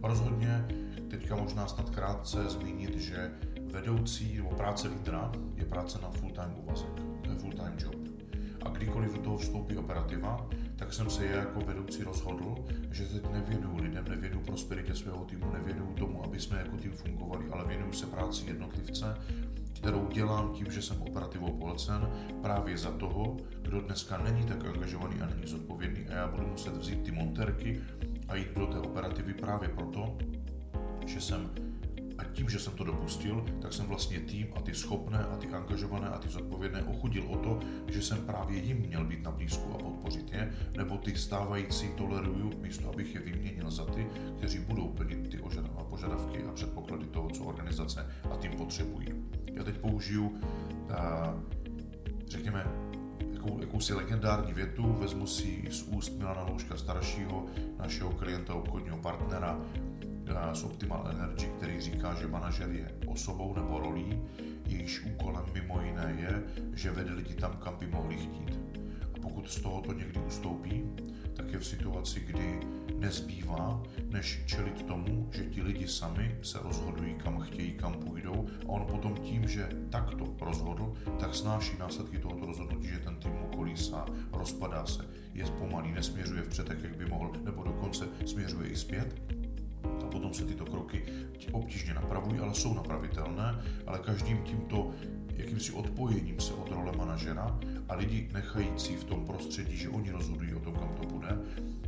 Rozhodně 0.02 0.66
teďka 1.10 1.36
možná 1.36 1.68
snad 1.68 1.90
krátce 1.90 2.48
zmínit, 2.48 2.96
že 2.96 3.30
vedoucí 3.72 4.36
nebo 4.36 4.50
práce 4.50 4.88
lídra 4.88 5.32
je 5.54 5.64
práce 5.64 5.98
na 6.02 6.10
full-time 6.10 6.54
úvazek. 6.62 7.02
To 7.22 7.30
je 7.30 7.36
full-time 7.36 7.74
job. 7.78 7.94
A 8.62 8.68
kdykoliv 8.68 9.12
do 9.12 9.18
toho 9.18 9.38
vstoupí 9.38 9.76
operativa, 9.76 10.46
tak 10.82 10.94
jsem 10.94 11.10
se 11.10 11.26
já 11.26 11.36
jako 11.36 11.60
vedoucí 11.60 12.02
rozhodl, 12.02 12.64
že 12.90 13.04
teď 13.04 13.30
nevěnuju 13.32 13.76
lidem, 13.76 14.04
nevěnuju 14.08 14.44
prosperitě 14.44 14.94
svého 14.94 15.24
týmu, 15.24 15.52
nevěnuju 15.52 15.94
tomu, 15.94 16.24
aby 16.24 16.40
jsme 16.40 16.58
jako 16.58 16.76
tým 16.76 16.92
fungovali, 16.92 17.44
ale 17.50 17.64
věnuju 17.64 17.92
se 17.92 18.06
práci 18.06 18.46
jednotlivce, 18.46 19.16
kterou 19.72 20.08
dělám 20.08 20.52
tím, 20.52 20.70
že 20.70 20.82
jsem 20.82 21.02
operativou 21.02 21.52
pohlcen 21.52 22.08
právě 22.42 22.78
za 22.78 22.90
toho, 22.90 23.36
kdo 23.62 23.80
dneska 23.80 24.18
není 24.18 24.46
tak 24.46 24.64
angažovaný 24.64 25.20
a 25.20 25.26
není 25.26 25.46
zodpovědný. 25.46 26.08
A 26.08 26.12
já 26.12 26.28
budu 26.28 26.46
muset 26.46 26.76
vzít 26.76 27.02
ty 27.02 27.12
monterky 27.12 27.80
a 28.28 28.36
jít 28.36 28.54
do 28.56 28.66
té 28.66 28.78
operativy 28.78 29.34
právě 29.34 29.68
proto, 29.68 30.18
že 31.06 31.20
jsem 31.20 31.50
a 32.22 32.32
tím, 32.32 32.48
že 32.48 32.58
jsem 32.58 32.72
to 32.72 32.84
dopustil, 32.84 33.44
tak 33.62 33.72
jsem 33.72 33.86
vlastně 33.86 34.20
tým 34.20 34.46
a 34.56 34.60
ty 34.60 34.74
schopné 34.74 35.18
a 35.18 35.36
ty 35.36 35.48
angažované 35.48 36.08
a 36.08 36.18
ty 36.18 36.28
zodpovědné 36.28 36.82
ochudil 36.82 37.24
o 37.28 37.36
to, 37.36 37.60
že 37.86 38.02
jsem 38.02 38.18
právě 38.26 38.58
jim 38.58 38.76
měl 38.76 39.04
být 39.04 39.22
na 39.22 39.30
blízku 39.30 39.74
a 39.74 39.78
podpořit 39.78 40.32
je, 40.32 40.52
nebo 40.76 40.98
ty 40.98 41.16
stávající 41.16 41.88
toleruju, 41.88 42.52
místo 42.60 42.88
abych 42.88 43.14
je 43.14 43.20
vyměnil 43.20 43.70
za 43.70 43.84
ty, 43.84 44.06
kteří 44.36 44.58
budou 44.58 44.88
plnit 44.88 45.28
ty 45.28 45.38
požadavky 45.90 46.42
a 46.44 46.52
předpoklady 46.52 47.06
toho, 47.06 47.30
co 47.30 47.44
organizace 47.44 48.06
a 48.30 48.36
tým 48.36 48.52
potřebují. 48.52 49.08
Já 49.52 49.64
teď 49.64 49.78
použiju, 49.78 50.40
řekněme, 52.28 52.66
jakou, 53.32 53.60
jakousi 53.60 53.94
legendární 53.94 54.52
větu, 54.52 54.92
vezmu 54.92 55.26
si 55.26 55.64
z 55.70 55.82
úst 55.82 56.18
Milana 56.18 56.42
Louška 56.42 56.76
staršího, 56.76 57.46
našeho 57.78 58.10
klienta, 58.10 58.54
obchodního 58.54 58.96
partnera, 58.96 59.60
z 60.54 60.64
Optimal 60.64 61.08
Energy, 61.10 61.46
který 61.56 61.80
říká, 61.80 62.14
že 62.14 62.28
manažer 62.28 62.70
je 62.70 62.90
osobou 63.06 63.54
nebo 63.54 63.78
rolí, 63.78 64.22
jejíž 64.66 65.04
úkolem 65.04 65.44
mimo 65.54 65.80
jiné 65.80 66.16
je, 66.18 66.42
že 66.74 66.90
vede 66.90 67.12
lidi 67.12 67.34
tam, 67.34 67.56
kam 67.56 67.76
by 67.76 67.86
mohli 67.86 68.16
chtít. 68.16 68.60
A 69.14 69.18
pokud 69.22 69.50
z 69.50 69.60
tohoto 69.60 69.92
někdy 69.92 70.20
ustoupí, 70.20 70.82
tak 71.34 71.52
je 71.52 71.58
v 71.58 71.66
situaci, 71.66 72.20
kdy 72.20 72.60
nezbývá, 72.98 73.82
než 74.10 74.42
čelit 74.46 74.82
tomu, 74.82 75.28
že 75.32 75.44
ti 75.44 75.62
lidi 75.62 75.88
sami 75.88 76.36
se 76.42 76.58
rozhodují, 76.62 77.14
kam 77.14 77.40
chtějí, 77.40 77.72
kam 77.72 77.94
půjdou 77.94 78.46
a 78.64 78.68
on 78.68 78.86
potom 78.86 79.16
tím, 79.16 79.48
že 79.48 79.68
takto 79.90 80.36
rozhodl, 80.40 80.92
tak 81.20 81.34
snáší 81.34 81.78
následky 81.78 82.18
tohoto 82.18 82.46
rozhodnutí, 82.46 82.88
že 82.88 82.98
ten 82.98 83.16
tým 83.16 83.32
mu 83.32 83.46
kolísá, 83.56 84.06
rozpadá 84.32 84.86
se, 84.86 85.04
je 85.34 85.46
zpomalý, 85.46 85.92
nesměřuje 85.92 86.42
vpřed, 86.42 86.68
jak 86.68 86.96
by 86.96 87.06
mohl, 87.06 87.32
nebo 87.44 87.62
dokonce 87.62 88.08
směřuje 88.26 88.68
i 88.68 88.76
zpět 88.76 89.41
potom 90.32 90.48
se 90.48 90.54
tyto 90.54 90.64
kroky 90.64 91.02
obtížně 91.52 91.94
napravují, 91.94 92.38
ale 92.38 92.54
jsou 92.54 92.74
napravitelné, 92.74 93.62
ale 93.86 93.98
každým 93.98 94.38
tímto 94.42 94.90
jakýmsi 95.36 95.72
odpojením 95.72 96.40
se 96.40 96.54
od 96.54 96.70
role 96.70 96.92
manažera 96.96 97.58
a 97.88 97.94
lidi 97.94 98.28
nechající 98.32 98.96
v 98.96 99.04
tom 99.04 99.26
prostředí, 99.26 99.76
že 99.76 99.88
oni 99.88 100.10
rozhodují 100.10 100.54
o 100.54 100.60
tom, 100.60 100.74
kam 100.74 100.94
to 101.00 101.06
bude, 101.06 101.38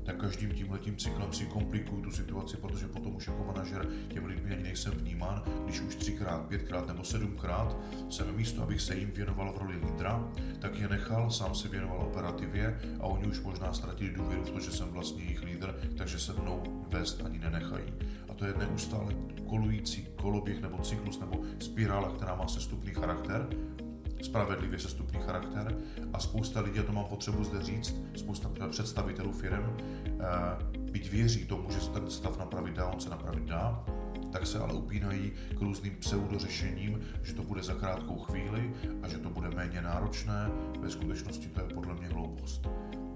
tak 0.04 0.20
každým 0.20 0.52
tímhletím 0.52 0.96
cyklem 0.96 1.32
si 1.32 1.46
komplikují 1.46 2.02
tu 2.02 2.10
situaci, 2.10 2.56
protože 2.56 2.88
potom 2.88 3.16
už 3.16 3.26
jako 3.26 3.44
manažer 3.44 3.88
těm 4.08 4.26
lidmi 4.26 4.54
ani 4.54 4.62
nejsem 4.62 4.92
vnímán, 4.92 5.42
když 5.64 5.80
už 5.80 5.94
třikrát, 5.94 6.46
pětkrát 6.48 6.88
nebo 6.88 7.04
sedmkrát 7.04 7.76
jsem 8.10 8.36
místo, 8.36 8.62
abych 8.62 8.80
se 8.80 8.96
jim 8.96 9.10
věnoval 9.10 9.52
v 9.52 9.58
roli 9.58 9.76
lídra, 9.76 10.32
tak 10.58 10.78
je 10.78 10.88
nechal, 10.88 11.30
sám 11.30 11.54
se 11.54 11.68
věnoval 11.68 12.00
operativě 12.00 12.80
a 13.00 13.06
oni 13.06 13.26
už 13.26 13.40
možná 13.40 13.72
ztratili 13.72 14.10
důvěru 14.10 14.44
v 14.44 14.50
to, 14.50 14.60
že 14.60 14.70
jsem 14.70 14.88
vlastně 14.88 15.22
jejich 15.22 15.42
lídr, 15.42 15.74
takže 15.96 16.18
se 16.18 16.32
mnou 16.32 16.86
vést 16.88 17.22
ani 17.24 17.38
nenechají. 17.38 17.92
A 18.34 18.36
to 18.36 18.44
je 18.44 18.54
neustále 18.58 19.14
kolující 19.46 20.08
koloběh 20.16 20.60
nebo 20.62 20.78
cyklus 20.78 21.20
nebo 21.20 21.40
spirála, 21.58 22.12
která 22.12 22.34
má 22.34 22.48
sestupný 22.48 22.94
charakter, 22.94 23.48
spravedlivě 24.22 24.78
sestupný 24.78 25.20
charakter 25.20 25.78
a 26.12 26.18
spousta 26.18 26.60
lidí, 26.60 26.78
a 26.78 26.82
to 26.82 26.92
mám 26.92 27.04
potřebu 27.04 27.44
zde 27.44 27.62
říct, 27.62 27.94
spousta 28.16 28.50
představitelů 28.70 29.32
firm, 29.32 29.76
eh, 30.06 30.20
byť 30.90 31.10
věří 31.10 31.46
tomu, 31.46 31.70
že 31.70 31.80
se 31.80 31.90
ten 31.90 32.10
stav 32.10 32.38
napravit 32.38 32.74
dá, 32.74 32.86
on 32.86 33.00
se 33.00 33.10
napravit 33.10 33.44
dá, 33.44 33.84
tak 34.32 34.46
se 34.46 34.58
ale 34.58 34.74
upínají 34.74 35.32
k 35.58 35.60
různým 35.60 35.96
pseudořešením, 35.96 37.00
že 37.22 37.34
to 37.34 37.42
bude 37.42 37.62
za 37.62 37.74
krátkou 37.74 38.18
chvíli 38.18 38.74
a 39.02 39.08
že 39.08 39.18
to 39.18 39.30
bude 39.30 39.50
méně 39.50 39.82
náročné. 39.82 40.50
Ve 40.80 40.90
skutečnosti 40.90 41.48
to 41.48 41.60
je 41.60 41.66
podle 41.66 41.94
mě 41.94 42.08
hloupost. 42.08 42.68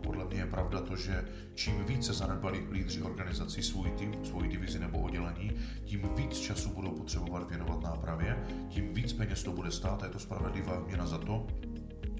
Podle 0.08 0.24
mě 0.24 0.38
je 0.38 0.46
pravda 0.46 0.80
to, 0.80 0.96
že 0.96 1.24
čím 1.54 1.84
více 1.84 2.12
zanedbali 2.12 2.66
lídři 2.70 3.02
organizací 3.02 3.62
svůj 3.62 3.90
tým, 3.90 4.24
svoji 4.24 4.48
divizi 4.48 4.78
nebo 4.78 4.98
oddělení, 4.98 5.52
tím 5.84 6.08
víc 6.16 6.38
času 6.38 6.70
budou 6.70 6.90
potřebovat 6.90 7.48
věnovat 7.48 7.82
nápravě, 7.82 8.46
tím 8.68 8.94
víc 8.94 9.12
peněz 9.12 9.42
to 9.42 9.52
bude 9.52 9.70
stát 9.70 10.02
a 10.02 10.06
je 10.06 10.12
to 10.12 10.18
spravedlivá 10.18 10.80
měna 10.80 11.06
za 11.06 11.18
to, 11.18 11.46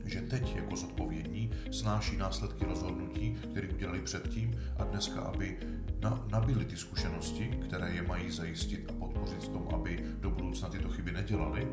že 0.04 0.21
teď 0.21 0.57
jako 0.57 0.76
zodpovědní 0.76 1.50
snáší 1.71 2.16
následky 2.16 2.64
rozhodnutí, 2.64 3.37
které 3.50 3.68
udělali 3.68 4.00
předtím 4.00 4.61
a 4.76 4.85
dneska, 4.85 5.21
aby 5.21 5.59
na, 6.00 6.26
nabili 6.30 6.64
ty 6.64 6.76
zkušenosti, 6.76 7.47
které 7.64 7.90
je 7.90 8.02
mají 8.02 8.30
zajistit 8.30 8.90
a 8.90 8.92
podpořit 8.92 9.42
v 9.45 9.49
tom, 9.49 9.68
aby 9.75 10.04
do 10.21 10.30
budoucna 10.30 10.68
tyto 10.68 10.88
chyby 10.88 11.12
nedělali, 11.12 11.68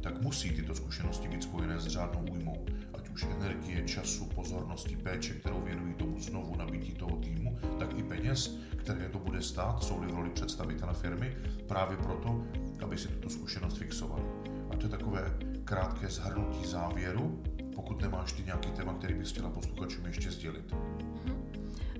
tak 0.00 0.22
musí 0.22 0.50
tyto 0.50 0.74
zkušenosti 0.74 1.28
být 1.28 1.42
spojené 1.42 1.80
s 1.80 1.86
řádnou 1.86 2.32
újmou. 2.32 2.66
Už 3.14 3.26
energie, 3.36 3.84
času, 3.84 4.26
pozornosti, 4.26 4.96
péče, 4.96 5.34
kterou 5.34 5.60
věnují 5.60 5.94
tomu 5.94 6.20
znovu 6.20 6.56
nabití 6.56 6.92
toho 6.92 7.16
týmu, 7.16 7.58
tak 7.78 7.98
i 7.98 8.02
peněz, 8.02 8.58
které 8.76 9.08
to 9.08 9.18
bude 9.18 9.42
stát, 9.42 9.82
jsou 9.82 10.00
v 10.00 10.10
roli 10.10 10.30
představitele 10.30 10.94
firmy, 10.94 11.36
právě 11.68 11.96
proto, 11.96 12.44
aby 12.82 12.98
si 12.98 13.08
tuto 13.08 13.30
zkušenost 13.30 13.78
fixovali. 13.78 14.22
A 14.70 14.76
to 14.76 14.86
je 14.86 14.90
takové 14.90 15.34
krátké 15.64 16.08
zhrnutí 16.08 16.66
závěru, 16.66 17.42
pokud 17.74 18.02
nemáš 18.02 18.32
ty 18.32 18.42
nějaký 18.42 18.70
téma, 18.70 18.94
který 18.94 19.14
bys 19.14 19.30
chtěla 19.30 19.50
posluchačům 19.50 20.06
ještě 20.06 20.30
sdělit. 20.30 20.74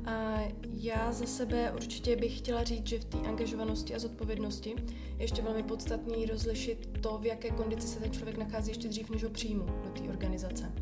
A 0.05 0.41
já 0.75 1.13
za 1.13 1.27
sebe 1.27 1.73
určitě 1.73 2.17
bych 2.17 2.39
chtěla 2.39 2.65
říct, 2.65 2.87
že 2.87 2.99
v 2.99 3.05
té 3.05 3.19
angažovanosti 3.19 3.95
a 3.95 3.99
zodpovědnosti 3.99 4.71
je 5.19 5.25
ještě 5.25 5.43
velmi 5.43 5.63
podstatný 5.63 6.27
rozlišit 6.27 6.89
to, 7.01 7.19
v 7.19 7.27
jaké 7.27 7.51
kondici 7.51 7.89
se 7.89 8.01
ten 8.01 8.11
člověk 8.11 8.39
nachází 8.39 8.71
ještě 8.71 8.89
dřív, 8.89 9.11
než 9.11 9.25
ho 9.25 9.31
přijmu 9.31 9.67
do 9.67 9.91
té 9.91 10.09
organizace. 10.09 10.73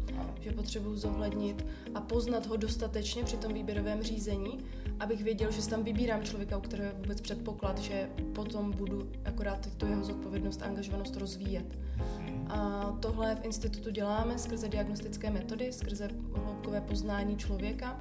Že 0.41 0.53
potřebuji 0.53 0.97
zohlednit 0.97 1.67
a 1.95 2.01
poznat 2.01 2.47
ho 2.47 2.57
dostatečně 2.57 3.25
při 3.25 3.37
tom 3.37 3.53
výběrovém 3.53 4.03
řízení, 4.03 4.59
abych 5.01 5.23
věděl, 5.23 5.51
že 5.51 5.63
si 5.63 5.71
tam 5.71 5.85
vybírám 5.85 6.23
člověka, 6.23 6.59
u 6.59 6.61
kterého 6.61 6.91
je 6.91 6.99
vůbec 6.99 7.21
předpoklad, 7.21 7.79
že 7.79 8.11
potom 8.35 8.71
budu 8.71 9.11
akorát 9.25 9.77
tu 9.77 9.87
jeho 9.87 10.05
zodpovědnost 10.05 10.63
a 10.63 10.65
angažovanost 10.65 11.17
rozvíjet. 11.17 11.79
A 12.49 12.93
tohle 13.01 13.35
v 13.35 13.45
institutu 13.45 13.91
děláme 13.91 14.39
skrze 14.39 14.69
diagnostické 14.69 15.31
metody, 15.31 15.73
skrze 15.73 16.09
hloubkové 16.35 16.81
poznání 16.81 17.37
člověka 17.37 17.99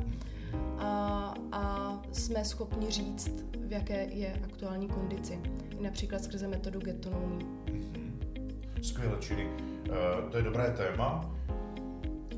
a, 0.77 1.33
a 1.51 1.93
jsme 2.11 2.45
schopni 2.45 2.91
říct, 2.91 3.45
v 3.67 3.71
jaké 3.71 4.03
je 4.03 4.39
aktuální 4.43 4.87
kondici. 4.87 5.39
Například 5.81 6.23
skrze 6.23 6.47
metodu 6.47 6.79
getonomí. 6.79 7.45
Mhm. 7.71 8.19
Skvěle, 8.81 9.17
čili 9.19 9.45
uh, 9.45 10.29
to 10.31 10.37
je 10.37 10.43
dobré 10.43 10.71
téma, 10.71 11.35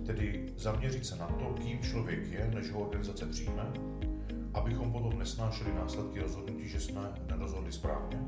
tedy 0.06 0.54
zaměřit 0.58 1.06
se 1.06 1.16
na 1.16 1.28
to, 1.28 1.54
kým 1.62 1.80
člověk 1.80 2.32
je, 2.32 2.52
než 2.56 2.72
ho 2.72 2.80
organizace 2.80 3.26
přijme, 3.26 3.74
abychom 4.54 4.92
potom 4.92 5.20
nesnášeli 5.20 5.74
následky 5.74 6.20
rozhodnutí, 6.20 6.70
že 6.70 6.80
jsme 6.80 7.02
nerozhodli 7.28 7.72
správně, 7.72 8.20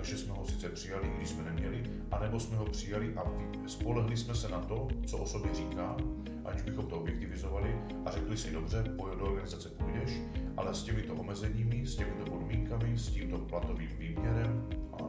takže 0.00 0.18
jsme 0.18 0.32
ho 0.32 0.44
sice 0.44 0.68
přijali, 0.68 1.08
i 1.08 1.16
když 1.16 1.28
jsme 1.28 1.42
neměli, 1.42 1.82
anebo 2.10 2.40
jsme 2.40 2.56
ho 2.56 2.64
přijali 2.64 3.14
a 3.16 3.24
spolehli 3.66 4.16
jsme 4.16 4.34
se 4.34 4.48
na 4.48 4.58
to, 4.58 4.88
co 5.06 5.18
o 5.18 5.26
sobě 5.26 5.54
říká, 5.54 5.96
aniž 6.44 6.62
bychom 6.62 6.86
to 6.86 7.00
objektivizovali 7.00 7.76
a 8.04 8.10
řekli 8.10 8.36
si 8.36 8.50
dobře, 8.50 8.84
pojď 8.96 9.18
do 9.18 9.24
organizace 9.24 9.68
půjdeš, 9.68 10.20
ale 10.56 10.74
s 10.74 10.82
těmito 10.82 11.14
omezeními, 11.14 11.86
s 11.86 11.96
těmito 11.96 12.30
podmínkami, 12.30 12.98
s 12.98 13.08
tímto 13.08 13.38
platovým 13.38 13.90
výměrem 13.98 14.68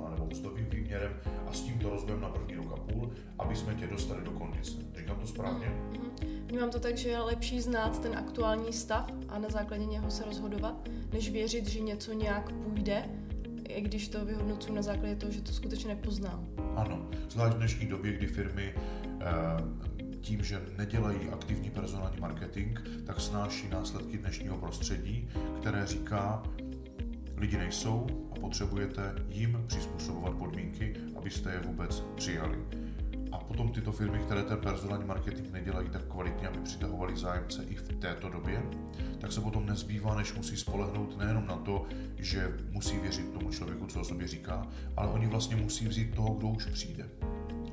nebo 0.10 0.26
mzdovým 0.26 0.66
výměrem 0.66 1.14
a 1.48 1.54
s 1.54 1.62
tímto 1.62 1.90
rozvojem 1.90 2.22
na 2.22 2.30
první 2.30 2.56
rok 2.56 2.72
a 2.74 2.92
půl, 2.92 3.12
aby 3.40 3.56
jsme 3.56 3.76
tě 3.76 3.88
dostali 3.88 4.24
do 4.24 4.32
kondice. 4.32 4.72
Říkám 4.98 5.20
to 5.20 5.28
správně? 5.28 5.68
Mm-hmm. 5.92 6.28
Vnímám 6.46 6.70
to 6.70 6.80
tak, 6.80 6.98
že 6.98 7.10
je 7.10 7.20
lepší 7.20 7.62
znát 7.62 8.02
ten 8.02 8.16
aktuální 8.16 8.74
stav 8.74 9.12
a 9.30 9.40
na 9.40 9.50
základě 9.50 9.86
něho 9.86 10.12
se 10.12 10.26
rozhodovat, 10.26 10.90
než 11.14 11.32
věřit, 11.32 11.68
že 11.68 11.80
něco 11.80 12.14
nějak 12.14 12.52
půjde, 12.52 13.10
když 13.80 14.08
to 14.08 14.26
vyhodnocuji 14.26 14.74
na 14.74 14.82
základě 14.82 15.16
toho, 15.16 15.32
že 15.32 15.42
to 15.42 15.52
skutečně 15.52 15.90
nepoznám. 15.90 16.48
Ano, 16.76 17.10
zvlášť 17.30 17.56
v 17.56 17.58
dnešní 17.58 17.88
době, 17.88 18.14
kdy 18.14 18.28
firmy 18.28 18.74
eh, 18.76 19.26
tím, 20.22 20.44
že 20.44 20.62
nedělají 20.78 21.20
aktivní 21.32 21.70
personální 21.70 22.20
marketing, 22.20 22.80
tak 23.06 23.22
snáší 23.22 23.70
následky 23.70 24.18
dnešního 24.18 24.58
prostředí, 24.58 25.30
které 25.60 25.86
říká, 25.86 26.44
lidi 27.38 27.58
nejsou 27.58 28.08
a 28.32 28.40
potřebujete 28.40 29.16
jim 29.30 29.64
přizpůsobovat 29.68 30.34
podmínky, 30.34 30.94
abyste 31.18 31.52
je 31.52 31.60
vůbec 31.60 32.04
přijali. 32.16 32.58
A 33.32 33.38
potom 33.38 33.72
tyto 33.72 33.92
firmy, 33.92 34.20
které 34.20 34.44
ten 34.44 34.58
personální 34.58 35.06
marketing 35.06 35.52
nedělají 35.52 35.90
tak 35.90 36.04
kvalitně, 36.04 36.48
aby 36.48 36.60
přitahovali 36.60 37.18
zájemce 37.18 37.64
i 37.64 37.76
v 37.76 37.88
této 38.00 38.30
době, 38.30 38.64
tak 39.20 39.32
se 39.32 39.42
potom 39.42 39.66
nezbývá, 39.66 40.16
než 40.16 40.34
musí 40.34 40.58
spolehnout 40.58 41.18
nejenom 41.18 41.46
na 41.46 41.56
to, 41.56 41.86
že 42.18 42.58
musí 42.70 42.98
věřit 42.98 43.34
tomu 43.34 43.52
člověku, 43.52 43.88
co 43.88 44.02
o 44.02 44.04
sobě 44.04 44.28
říká, 44.28 44.68
ale 44.98 45.12
oni 45.12 45.28
vlastně 45.28 45.56
musí 45.56 45.88
vzít 45.88 46.16
toho, 46.16 46.34
kdo 46.34 46.48
už 46.48 46.66
přijde 46.66 47.10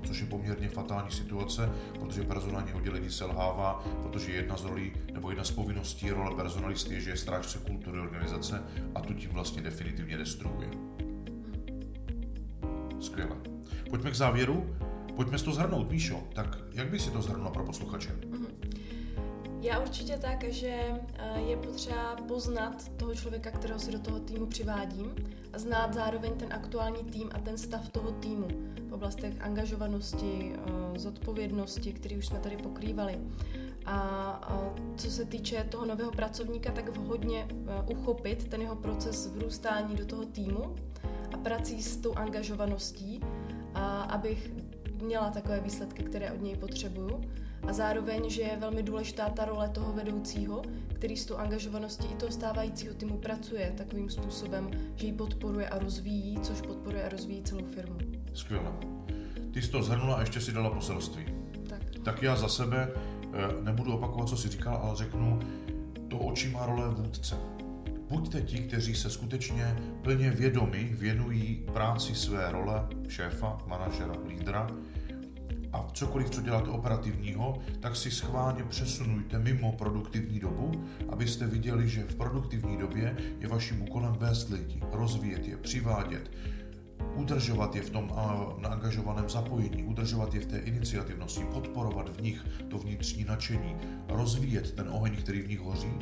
což 0.09 0.21
je 0.21 0.27
poměrně 0.27 0.68
fatální 0.68 1.11
situace, 1.11 1.71
protože 2.01 2.23
personální 2.23 2.73
oddělení 2.73 3.11
selhává, 3.11 3.85
protože 4.03 4.33
jedna 4.33 4.57
z 4.57 4.64
rolí 4.64 4.92
nebo 5.12 5.31
jedna 5.31 5.44
z 5.44 5.51
povinností 5.51 6.11
role 6.11 6.37
personalisty 6.37 6.94
je, 6.94 7.01
že 7.01 7.11
je 7.11 7.16
strážce 7.16 7.59
kultury 7.59 8.01
organizace 8.01 8.62
a 8.94 9.01
tu 9.01 9.14
tím 9.14 9.31
vlastně 9.31 9.62
definitivně 9.62 10.18
destruuje. 10.18 10.68
Skvěle. 13.01 13.37
Pojďme 13.90 14.11
k 14.11 14.14
závěru. 14.14 14.77
Pojďme 15.18 15.38
to 15.38 15.52
zhrnout, 15.52 15.90
Míšo. 15.90 16.22
Tak 16.33 16.59
jak 16.72 16.90
by 16.90 16.98
si 16.98 17.11
to 17.11 17.22
zhrnula 17.22 17.50
pro 17.50 17.64
posluchače? 17.64 18.09
Mm-hmm. 18.09 18.48
Já 19.61 19.78
určitě 19.78 20.18
tak, 20.18 20.44
že 20.44 20.68
eh, 21.14 21.40
je 21.40 21.57
potřeba 21.57 22.16
poznat 22.28 22.88
toho 22.88 23.14
člověka, 23.14 23.50
kterého 23.50 23.81
si 23.81 23.92
do 23.92 23.98
toho 23.98 24.20
týmu 24.20 24.46
přivádím 24.46 25.14
a 25.52 25.59
znát 25.59 25.94
zároveň 25.94 26.33
ten 26.33 26.52
aktuální 26.52 27.04
tým 27.04 27.31
a 27.35 27.38
ten 27.38 27.59
stav 27.59 27.88
toho 27.88 28.11
týmu 28.11 28.48
v 28.88 28.92
oblastech 28.92 29.35
angažovanosti, 29.40 30.52
eh, 30.54 30.98
zodpovědnosti, 30.98 31.92
který 31.92 32.16
už 32.16 32.26
jsme 32.26 32.38
tady 32.38 32.57
pokrývali. 32.57 33.18
A 33.87 34.70
co 34.96 35.11
se 35.11 35.24
týče 35.24 35.66
toho 35.70 35.87
nového 35.87 36.11
pracovníka, 36.11 36.72
tak 36.72 36.96
vhodně 36.96 37.48
eh, 37.50 37.83
uchopit 37.92 38.48
ten 38.48 38.62
jeho 38.62 38.76
proces 38.76 39.26
vrůstání 39.26 39.96
do 39.96 40.07
toho 40.07 40.24
týmu 40.24 40.74
a 41.35 41.37
prací 41.37 41.83
s 41.83 41.96
tou 41.96 42.14
angažovaností, 42.14 43.20
abych 44.09 44.50
měla 45.02 45.30
takové 45.30 45.61
výsledky, 45.61 46.02
které 46.02 46.32
od 46.32 46.42
něj 46.42 46.56
potřebuju. 46.56 47.20
A 47.68 47.72
zároveň, 47.72 48.30
že 48.30 48.42
je 48.42 48.56
velmi 48.56 48.82
důležitá 48.82 49.28
ta 49.28 49.44
role 49.44 49.68
toho 49.68 49.92
vedoucího, 49.92 50.62
který 50.94 51.16
s 51.16 51.26
tou 51.26 51.37
angažovaností 51.37 52.06
i 52.12 52.16
toho 52.16 52.32
stávajícího 52.32 52.94
týmu 52.94 53.18
pracuje 53.18 53.74
takovým 53.76 54.11
způsobem, 54.11 54.70
že 54.96 55.06
ji 55.06 55.12
podporuje 55.12 55.68
a 55.68 55.78
rozvíjí, 55.78 56.38
což 56.40 56.61
podporuje 56.61 57.04
a 57.04 57.08
rozvíjí 57.08 57.42
celou 57.42 57.64
firmu. 57.64 57.98
Skvěle. 58.34 58.72
Ty 59.50 59.62
jsi 59.62 59.70
to 59.70 59.82
zhrnula 59.82 60.16
a 60.16 60.20
ještě 60.20 60.40
si 60.40 60.52
dala 60.52 60.70
poselství. 60.70 61.24
Tak. 61.68 61.82
tak 62.04 62.22
já 62.22 62.37
za 62.37 62.48
sebe 62.48 62.88
eh, 62.92 63.62
nebudu 63.62 63.94
opakovat, 63.94 64.28
co 64.28 64.37
jsi 64.37 64.48
říkal, 64.48 64.76
ale 64.76 64.96
řeknu, 64.96 65.40
to 66.08 66.18
oči 66.18 66.50
má 66.50 66.66
role 66.66 66.88
vůdce. 66.88 67.37
Buďte 68.11 68.42
ti, 68.42 68.59
kteří 68.59 68.94
se 68.94 69.11
skutečně 69.11 69.77
plně 70.03 70.31
vědomi 70.31 70.90
věnují 70.92 71.64
práci 71.73 72.14
své 72.14 72.53
role 72.53 72.88
šéfa, 73.09 73.59
manažera, 73.66 74.14
lídra 74.29 74.71
a 75.73 75.88
cokoliv, 75.92 76.31
co 76.31 76.42
děláte 76.42 76.71
operativního, 76.71 77.59
tak 77.81 77.97
si 77.97 78.11
schválně 78.11 78.64
přesunujte 78.64 79.38
mimo 79.38 79.73
produktivní 79.73 80.40
dobu, 80.40 80.85
abyste 81.09 81.47
viděli, 81.47 81.88
že 81.88 82.03
v 82.03 82.14
produktivní 82.14 82.77
době 82.77 83.16
je 83.40 83.49
vaším 83.49 83.83
úkolem 83.83 84.12
vést 84.12 84.49
lidi, 84.49 84.81
rozvíjet 84.92 85.49
je, 85.49 85.57
přivádět, 85.57 86.31
udržovat 87.14 87.77
je 87.77 87.83
v 87.83 87.90
tom 87.90 88.12
angažovaném 88.68 89.29
zapojení, 89.29 89.85
udržovat 89.85 90.35
je 90.35 90.40
v 90.40 90.47
té 90.47 90.59
iniciativnosti, 90.59 91.44
podporovat 91.44 92.09
v 92.09 92.23
nich 92.23 92.47
to 92.68 92.79
vnitřní 92.79 93.25
nadšení, 93.25 93.77
rozvíjet 94.09 94.73
ten 94.73 94.88
oheň, 94.88 95.16
který 95.16 95.42
v 95.42 95.49
nich 95.49 95.61
hoří 95.61 95.92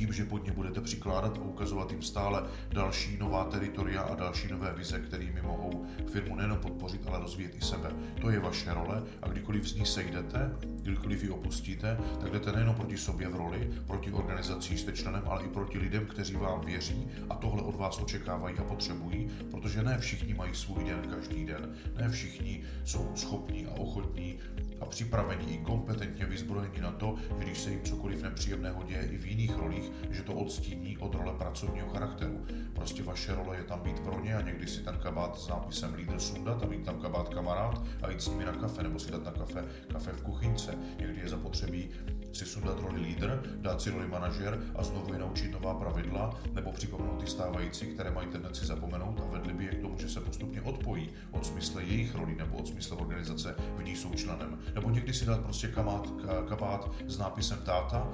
tím, 0.00 0.12
že 0.12 0.24
pod 0.24 0.44
ně 0.44 0.52
budete 0.52 0.80
přikládat 0.80 1.38
a 1.38 1.40
ukazovat 1.40 1.90
jim 1.90 2.02
stále 2.02 2.42
další 2.72 3.16
nová 3.18 3.44
teritoria 3.44 4.02
a 4.02 4.14
další 4.14 4.48
nové 4.48 4.72
vize, 4.72 5.00
kterými 5.00 5.42
mohou 5.42 5.86
firmu 6.12 6.36
nejen 6.36 6.56
podpořit, 6.56 7.06
ale 7.06 7.20
rozvíjet 7.20 7.54
i 7.54 7.60
sebe. 7.60 7.90
To 8.20 8.30
je 8.30 8.40
vaše 8.40 8.74
role 8.74 9.02
a 9.22 9.28
kdykoliv 9.28 9.68
z 9.68 9.74
ní 9.74 9.86
sejdete, 9.86 10.50
kdykoliv 10.82 11.22
ji 11.22 11.30
opustíte, 11.30 11.98
tak 12.20 12.32
jdete 12.32 12.52
nejen 12.52 12.74
proti 12.74 12.98
sobě 12.98 13.28
v 13.28 13.36
roli, 13.36 13.70
proti 13.86 14.12
organizací 14.12 14.78
jste 14.78 14.92
členem, 14.92 15.22
ale 15.26 15.44
i 15.44 15.48
proti 15.48 15.78
lidem, 15.78 16.06
kteří 16.06 16.36
vám 16.36 16.60
věří 16.60 17.08
a 17.30 17.34
tohle 17.34 17.62
od 17.62 17.76
vás 17.76 17.98
očekávají 17.98 18.58
a 18.58 18.64
potřebují, 18.64 19.30
protože 19.50 19.82
ne 19.82 19.98
všichni 19.98 20.34
mají 20.34 20.54
svůj 20.54 20.84
den 20.84 21.02
každý 21.10 21.44
den, 21.44 21.74
ne 21.96 22.08
všichni 22.08 22.62
jsou 22.84 23.12
schopní 23.14 23.66
a 23.66 23.70
ochotní 23.70 24.38
a 24.80 24.86
připravení 24.86 25.54
i 25.54 25.58
kompetentně 25.58 26.26
vyzbrojení 26.26 26.80
na 26.80 26.90
to, 26.90 27.16
že 27.38 27.44
když 27.44 27.58
se 27.58 27.70
jim 27.70 27.82
cokoliv 27.82 28.22
nepříjemného 28.22 28.82
děje 28.82 29.02
i 29.02 29.18
v 29.18 29.26
jiných 29.26 29.56
rolích, 29.56 29.92
že 30.10 30.22
to 30.22 30.32
odstíní 30.32 30.98
od 30.98 31.14
role 31.14 31.32
pracovního 31.38 31.88
charakteru. 31.88 32.46
Prostě 32.74 33.02
vaše 33.02 33.34
role 33.34 33.56
je 33.56 33.64
tam 33.64 33.80
být 33.80 34.00
pro 34.00 34.20
ně 34.20 34.34
a 34.34 34.40
někdy 34.40 34.66
si 34.66 34.82
ten 34.82 34.98
kabát 35.02 35.40
s 35.40 35.48
nápisem 35.48 35.94
lídr 35.94 36.18
sundat 36.18 36.62
a 36.62 36.66
mít 36.66 36.84
tam 36.84 37.00
kabát 37.00 37.28
kamarád 37.28 37.84
a 38.02 38.10
jít 38.10 38.22
s 38.22 38.28
nimi 38.28 38.44
na 38.44 38.52
kafe 38.52 38.82
nebo 38.82 38.98
si 38.98 39.10
dát 39.10 39.24
na 39.24 39.32
kafe, 39.32 39.64
kafe 39.92 40.12
v 40.12 40.22
kuchyňce. 40.22 40.78
Někdy 40.98 41.20
je 41.20 41.28
zapotřebí 41.28 41.90
si 42.32 42.44
sundat 42.44 42.80
roli 42.80 43.00
lídr, 43.00 43.42
dát 43.56 43.82
si 43.82 43.90
roli 43.90 44.08
manažer 44.08 44.60
a 44.74 44.82
znovu 44.82 45.12
je 45.12 45.18
naučit 45.18 45.52
nová 45.52 45.74
pravidla 45.74 46.40
nebo 46.52 46.72
připomenout 46.72 47.20
ty 47.20 47.26
stávající, 47.26 47.86
které 47.86 48.10
mají 48.10 48.28
tendenci 48.28 48.66
zapomenout 48.66 49.20
a 49.20 49.30
vedli 49.32 49.52
by 49.52 49.64
je 49.64 49.70
k 49.70 49.80
tomu, 49.80 49.98
že 49.98 50.08
se 50.08 50.20
postupně 50.20 50.62
odpojí 50.62 51.10
od 51.30 51.46
smysle 51.46 51.84
jejich 51.84 52.14
roli 52.14 52.34
nebo 52.34 52.56
od 52.56 52.68
smysle 52.68 52.96
organizace, 52.96 53.54
v 53.76 53.84
ní 53.84 53.96
jsou 53.96 54.14
členem. 54.14 54.58
Nebo 54.74 54.90
někdy 54.90 55.14
si 55.14 55.26
dát 55.26 55.40
prostě 55.40 55.68
kabát, 55.68 56.08
kabát 56.48 56.90
s 57.06 57.18
nápisem 57.18 57.58
táta 57.58 58.08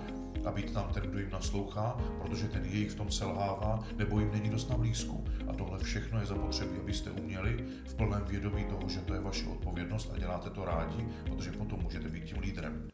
a 0.44 0.50
být 0.50 0.72
tam 0.72 0.88
ten, 0.94 1.02
kdo 1.02 1.18
jim 1.18 1.30
naslouchá, 1.30 1.96
protože 2.22 2.48
ten 2.48 2.64
jejich 2.64 2.90
v 2.90 2.94
tom 2.94 3.10
selhává 3.10 3.84
nebo 3.96 4.20
jim 4.20 4.32
není 4.32 4.50
dost 4.50 4.70
na 4.70 4.76
blízku. 4.76 5.24
A 5.48 5.52
tohle 5.52 5.78
všechno 5.78 6.20
je 6.20 6.26
zapotřebí, 6.26 6.78
abyste 6.78 7.10
uměli 7.10 7.64
v 7.86 7.94
plném 7.94 8.24
vědomí 8.24 8.64
toho, 8.64 8.88
že 8.88 9.00
to 9.00 9.14
je 9.14 9.20
vaše 9.20 9.46
odpovědnost 9.46 10.10
a 10.14 10.18
děláte 10.18 10.50
to 10.50 10.64
rádi, 10.64 11.08
protože 11.24 11.52
potom 11.52 11.82
můžete 11.82 12.08
být 12.08 12.24
tím 12.24 12.38
lídrem. 12.38 12.88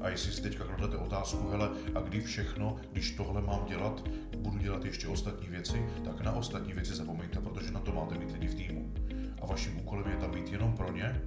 A 0.00 0.08
jestli 0.08 0.32
si 0.32 0.42
teďka 0.42 0.64
kladete 0.64 0.96
otázku, 0.96 1.48
hele, 1.48 1.70
a 1.94 2.00
kdy 2.00 2.20
všechno, 2.20 2.76
když 2.92 3.10
tohle 3.10 3.42
mám 3.42 3.64
dělat, 3.68 4.08
budu 4.36 4.58
dělat 4.58 4.84
ještě 4.84 5.08
ostatní 5.08 5.48
věci, 5.48 5.86
tak 6.04 6.20
na 6.20 6.32
ostatní 6.32 6.72
věci 6.72 6.94
zapomeňte, 6.94 7.40
protože 7.40 7.70
na 7.70 7.80
to 7.80 7.92
máte 7.92 8.18
mít 8.18 8.32
lidi 8.32 8.48
v 8.48 8.54
týmu. 8.54 8.92
A 9.42 9.46
vaším 9.46 9.78
úkolem 9.78 10.10
je 10.10 10.16
tam 10.16 10.30
být 10.30 10.52
jenom 10.52 10.72
pro 10.72 10.92
ně 10.92 11.22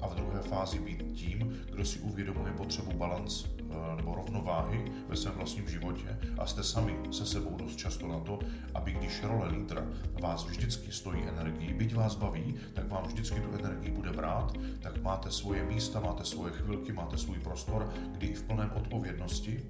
a 0.00 0.08
v 0.08 0.14
druhé 0.14 0.42
fázi 0.42 0.78
být 0.78 1.12
tím, 1.12 1.60
kdo 1.72 1.84
si 1.84 1.98
uvědomuje 1.98 2.52
potřebu 2.52 2.92
balans 2.92 3.44
eh, 3.44 3.96
nebo 3.96 4.14
rovnováhy 4.14 4.92
ve 5.08 5.16
svém 5.16 5.34
vlastním 5.34 5.68
životě 5.68 6.18
a 6.38 6.46
jste 6.46 6.62
sami 6.62 6.96
se 7.10 7.26
sebou 7.26 7.56
dost 7.56 7.76
často 7.76 8.08
na 8.08 8.20
to, 8.20 8.38
aby 8.74 8.92
když 8.92 9.22
role 9.22 9.48
lídra 9.48 9.86
vás 10.22 10.44
vždycky 10.44 10.92
stojí 10.92 11.22
energii, 11.22 11.74
byť 11.74 11.94
vás 11.94 12.14
baví, 12.14 12.54
tak 12.74 12.88
vám 12.88 13.04
vždycky 13.04 13.40
tu 13.40 13.58
energii 13.58 13.90
brát, 14.20 14.52
tak 14.80 15.02
máte 15.02 15.30
svoje 15.30 15.64
místa, 15.64 16.00
máte 16.00 16.24
svoje 16.24 16.52
chvilky, 16.52 16.92
máte 16.92 17.18
svůj 17.18 17.38
prostor, 17.38 17.88
kdy 18.12 18.26
i 18.26 18.34
v 18.34 18.42
plném 18.42 18.70
odpovědnosti 18.76 19.62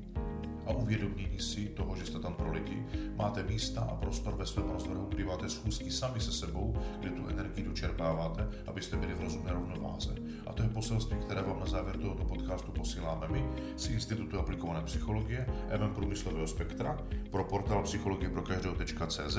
a 0.66 0.72
uvědomění 0.72 1.38
si 1.38 1.66
toho, 1.66 1.96
že 1.96 2.06
jste 2.06 2.18
tam 2.18 2.34
pro 2.34 2.52
lidi, 2.52 2.86
máte 3.16 3.42
místa 3.42 3.80
a 3.80 3.94
prostor 3.94 4.34
ve 4.34 4.46
svém 4.46 4.70
rozvrhu, 4.70 5.06
kdy 5.06 5.24
máte 5.24 5.48
schůzky 5.48 5.90
sami 5.90 6.20
se 6.20 6.32
sebou, 6.32 6.76
kde 7.00 7.10
tu 7.10 7.28
energii 7.28 7.64
dočerpáváte, 7.64 8.48
abyste 8.66 8.96
byli 8.96 9.14
v 9.14 9.20
rozumné 9.20 9.52
rovnováze. 9.52 10.14
A 10.46 10.52
to 10.52 10.62
je 10.62 10.68
poselství, 10.68 11.16
které 11.18 11.42
vám 11.42 11.60
na 11.60 11.66
závěr 11.66 11.96
tohoto 11.96 12.24
podcastu 12.24 12.72
posíláme 12.72 13.28
my 13.28 13.44
z 13.76 13.88
Institutu 13.88 14.38
aplikované 14.38 14.82
psychologie, 14.82 15.46
MM 15.78 15.94
Průmyslového 15.94 16.46
spektra, 16.46 16.98
pro 17.30 17.44
portál 17.44 17.82
psychologie 17.82 18.30
pro 18.30 18.42
každého.cz. 18.42 19.38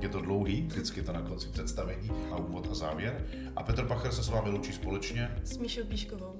Je 0.00 0.08
to 0.08 0.20
dlouhý, 0.20 0.62
vždycky 0.62 1.02
to 1.02 1.12
na 1.12 1.22
konci 1.22 1.48
představení 1.48 2.10
a 2.32 2.36
úvod 2.36 2.68
a 2.70 2.74
závěr. 2.74 3.26
A 3.56 3.62
Petr 3.62 3.86
Pacher 3.86 4.12
se 4.12 4.22
s 4.22 4.28
vámi 4.28 4.50
loučí 4.50 4.72
společně 4.72 5.36
s 5.44 5.58
Míšou 5.58 5.84
Píškovou. 5.84 6.39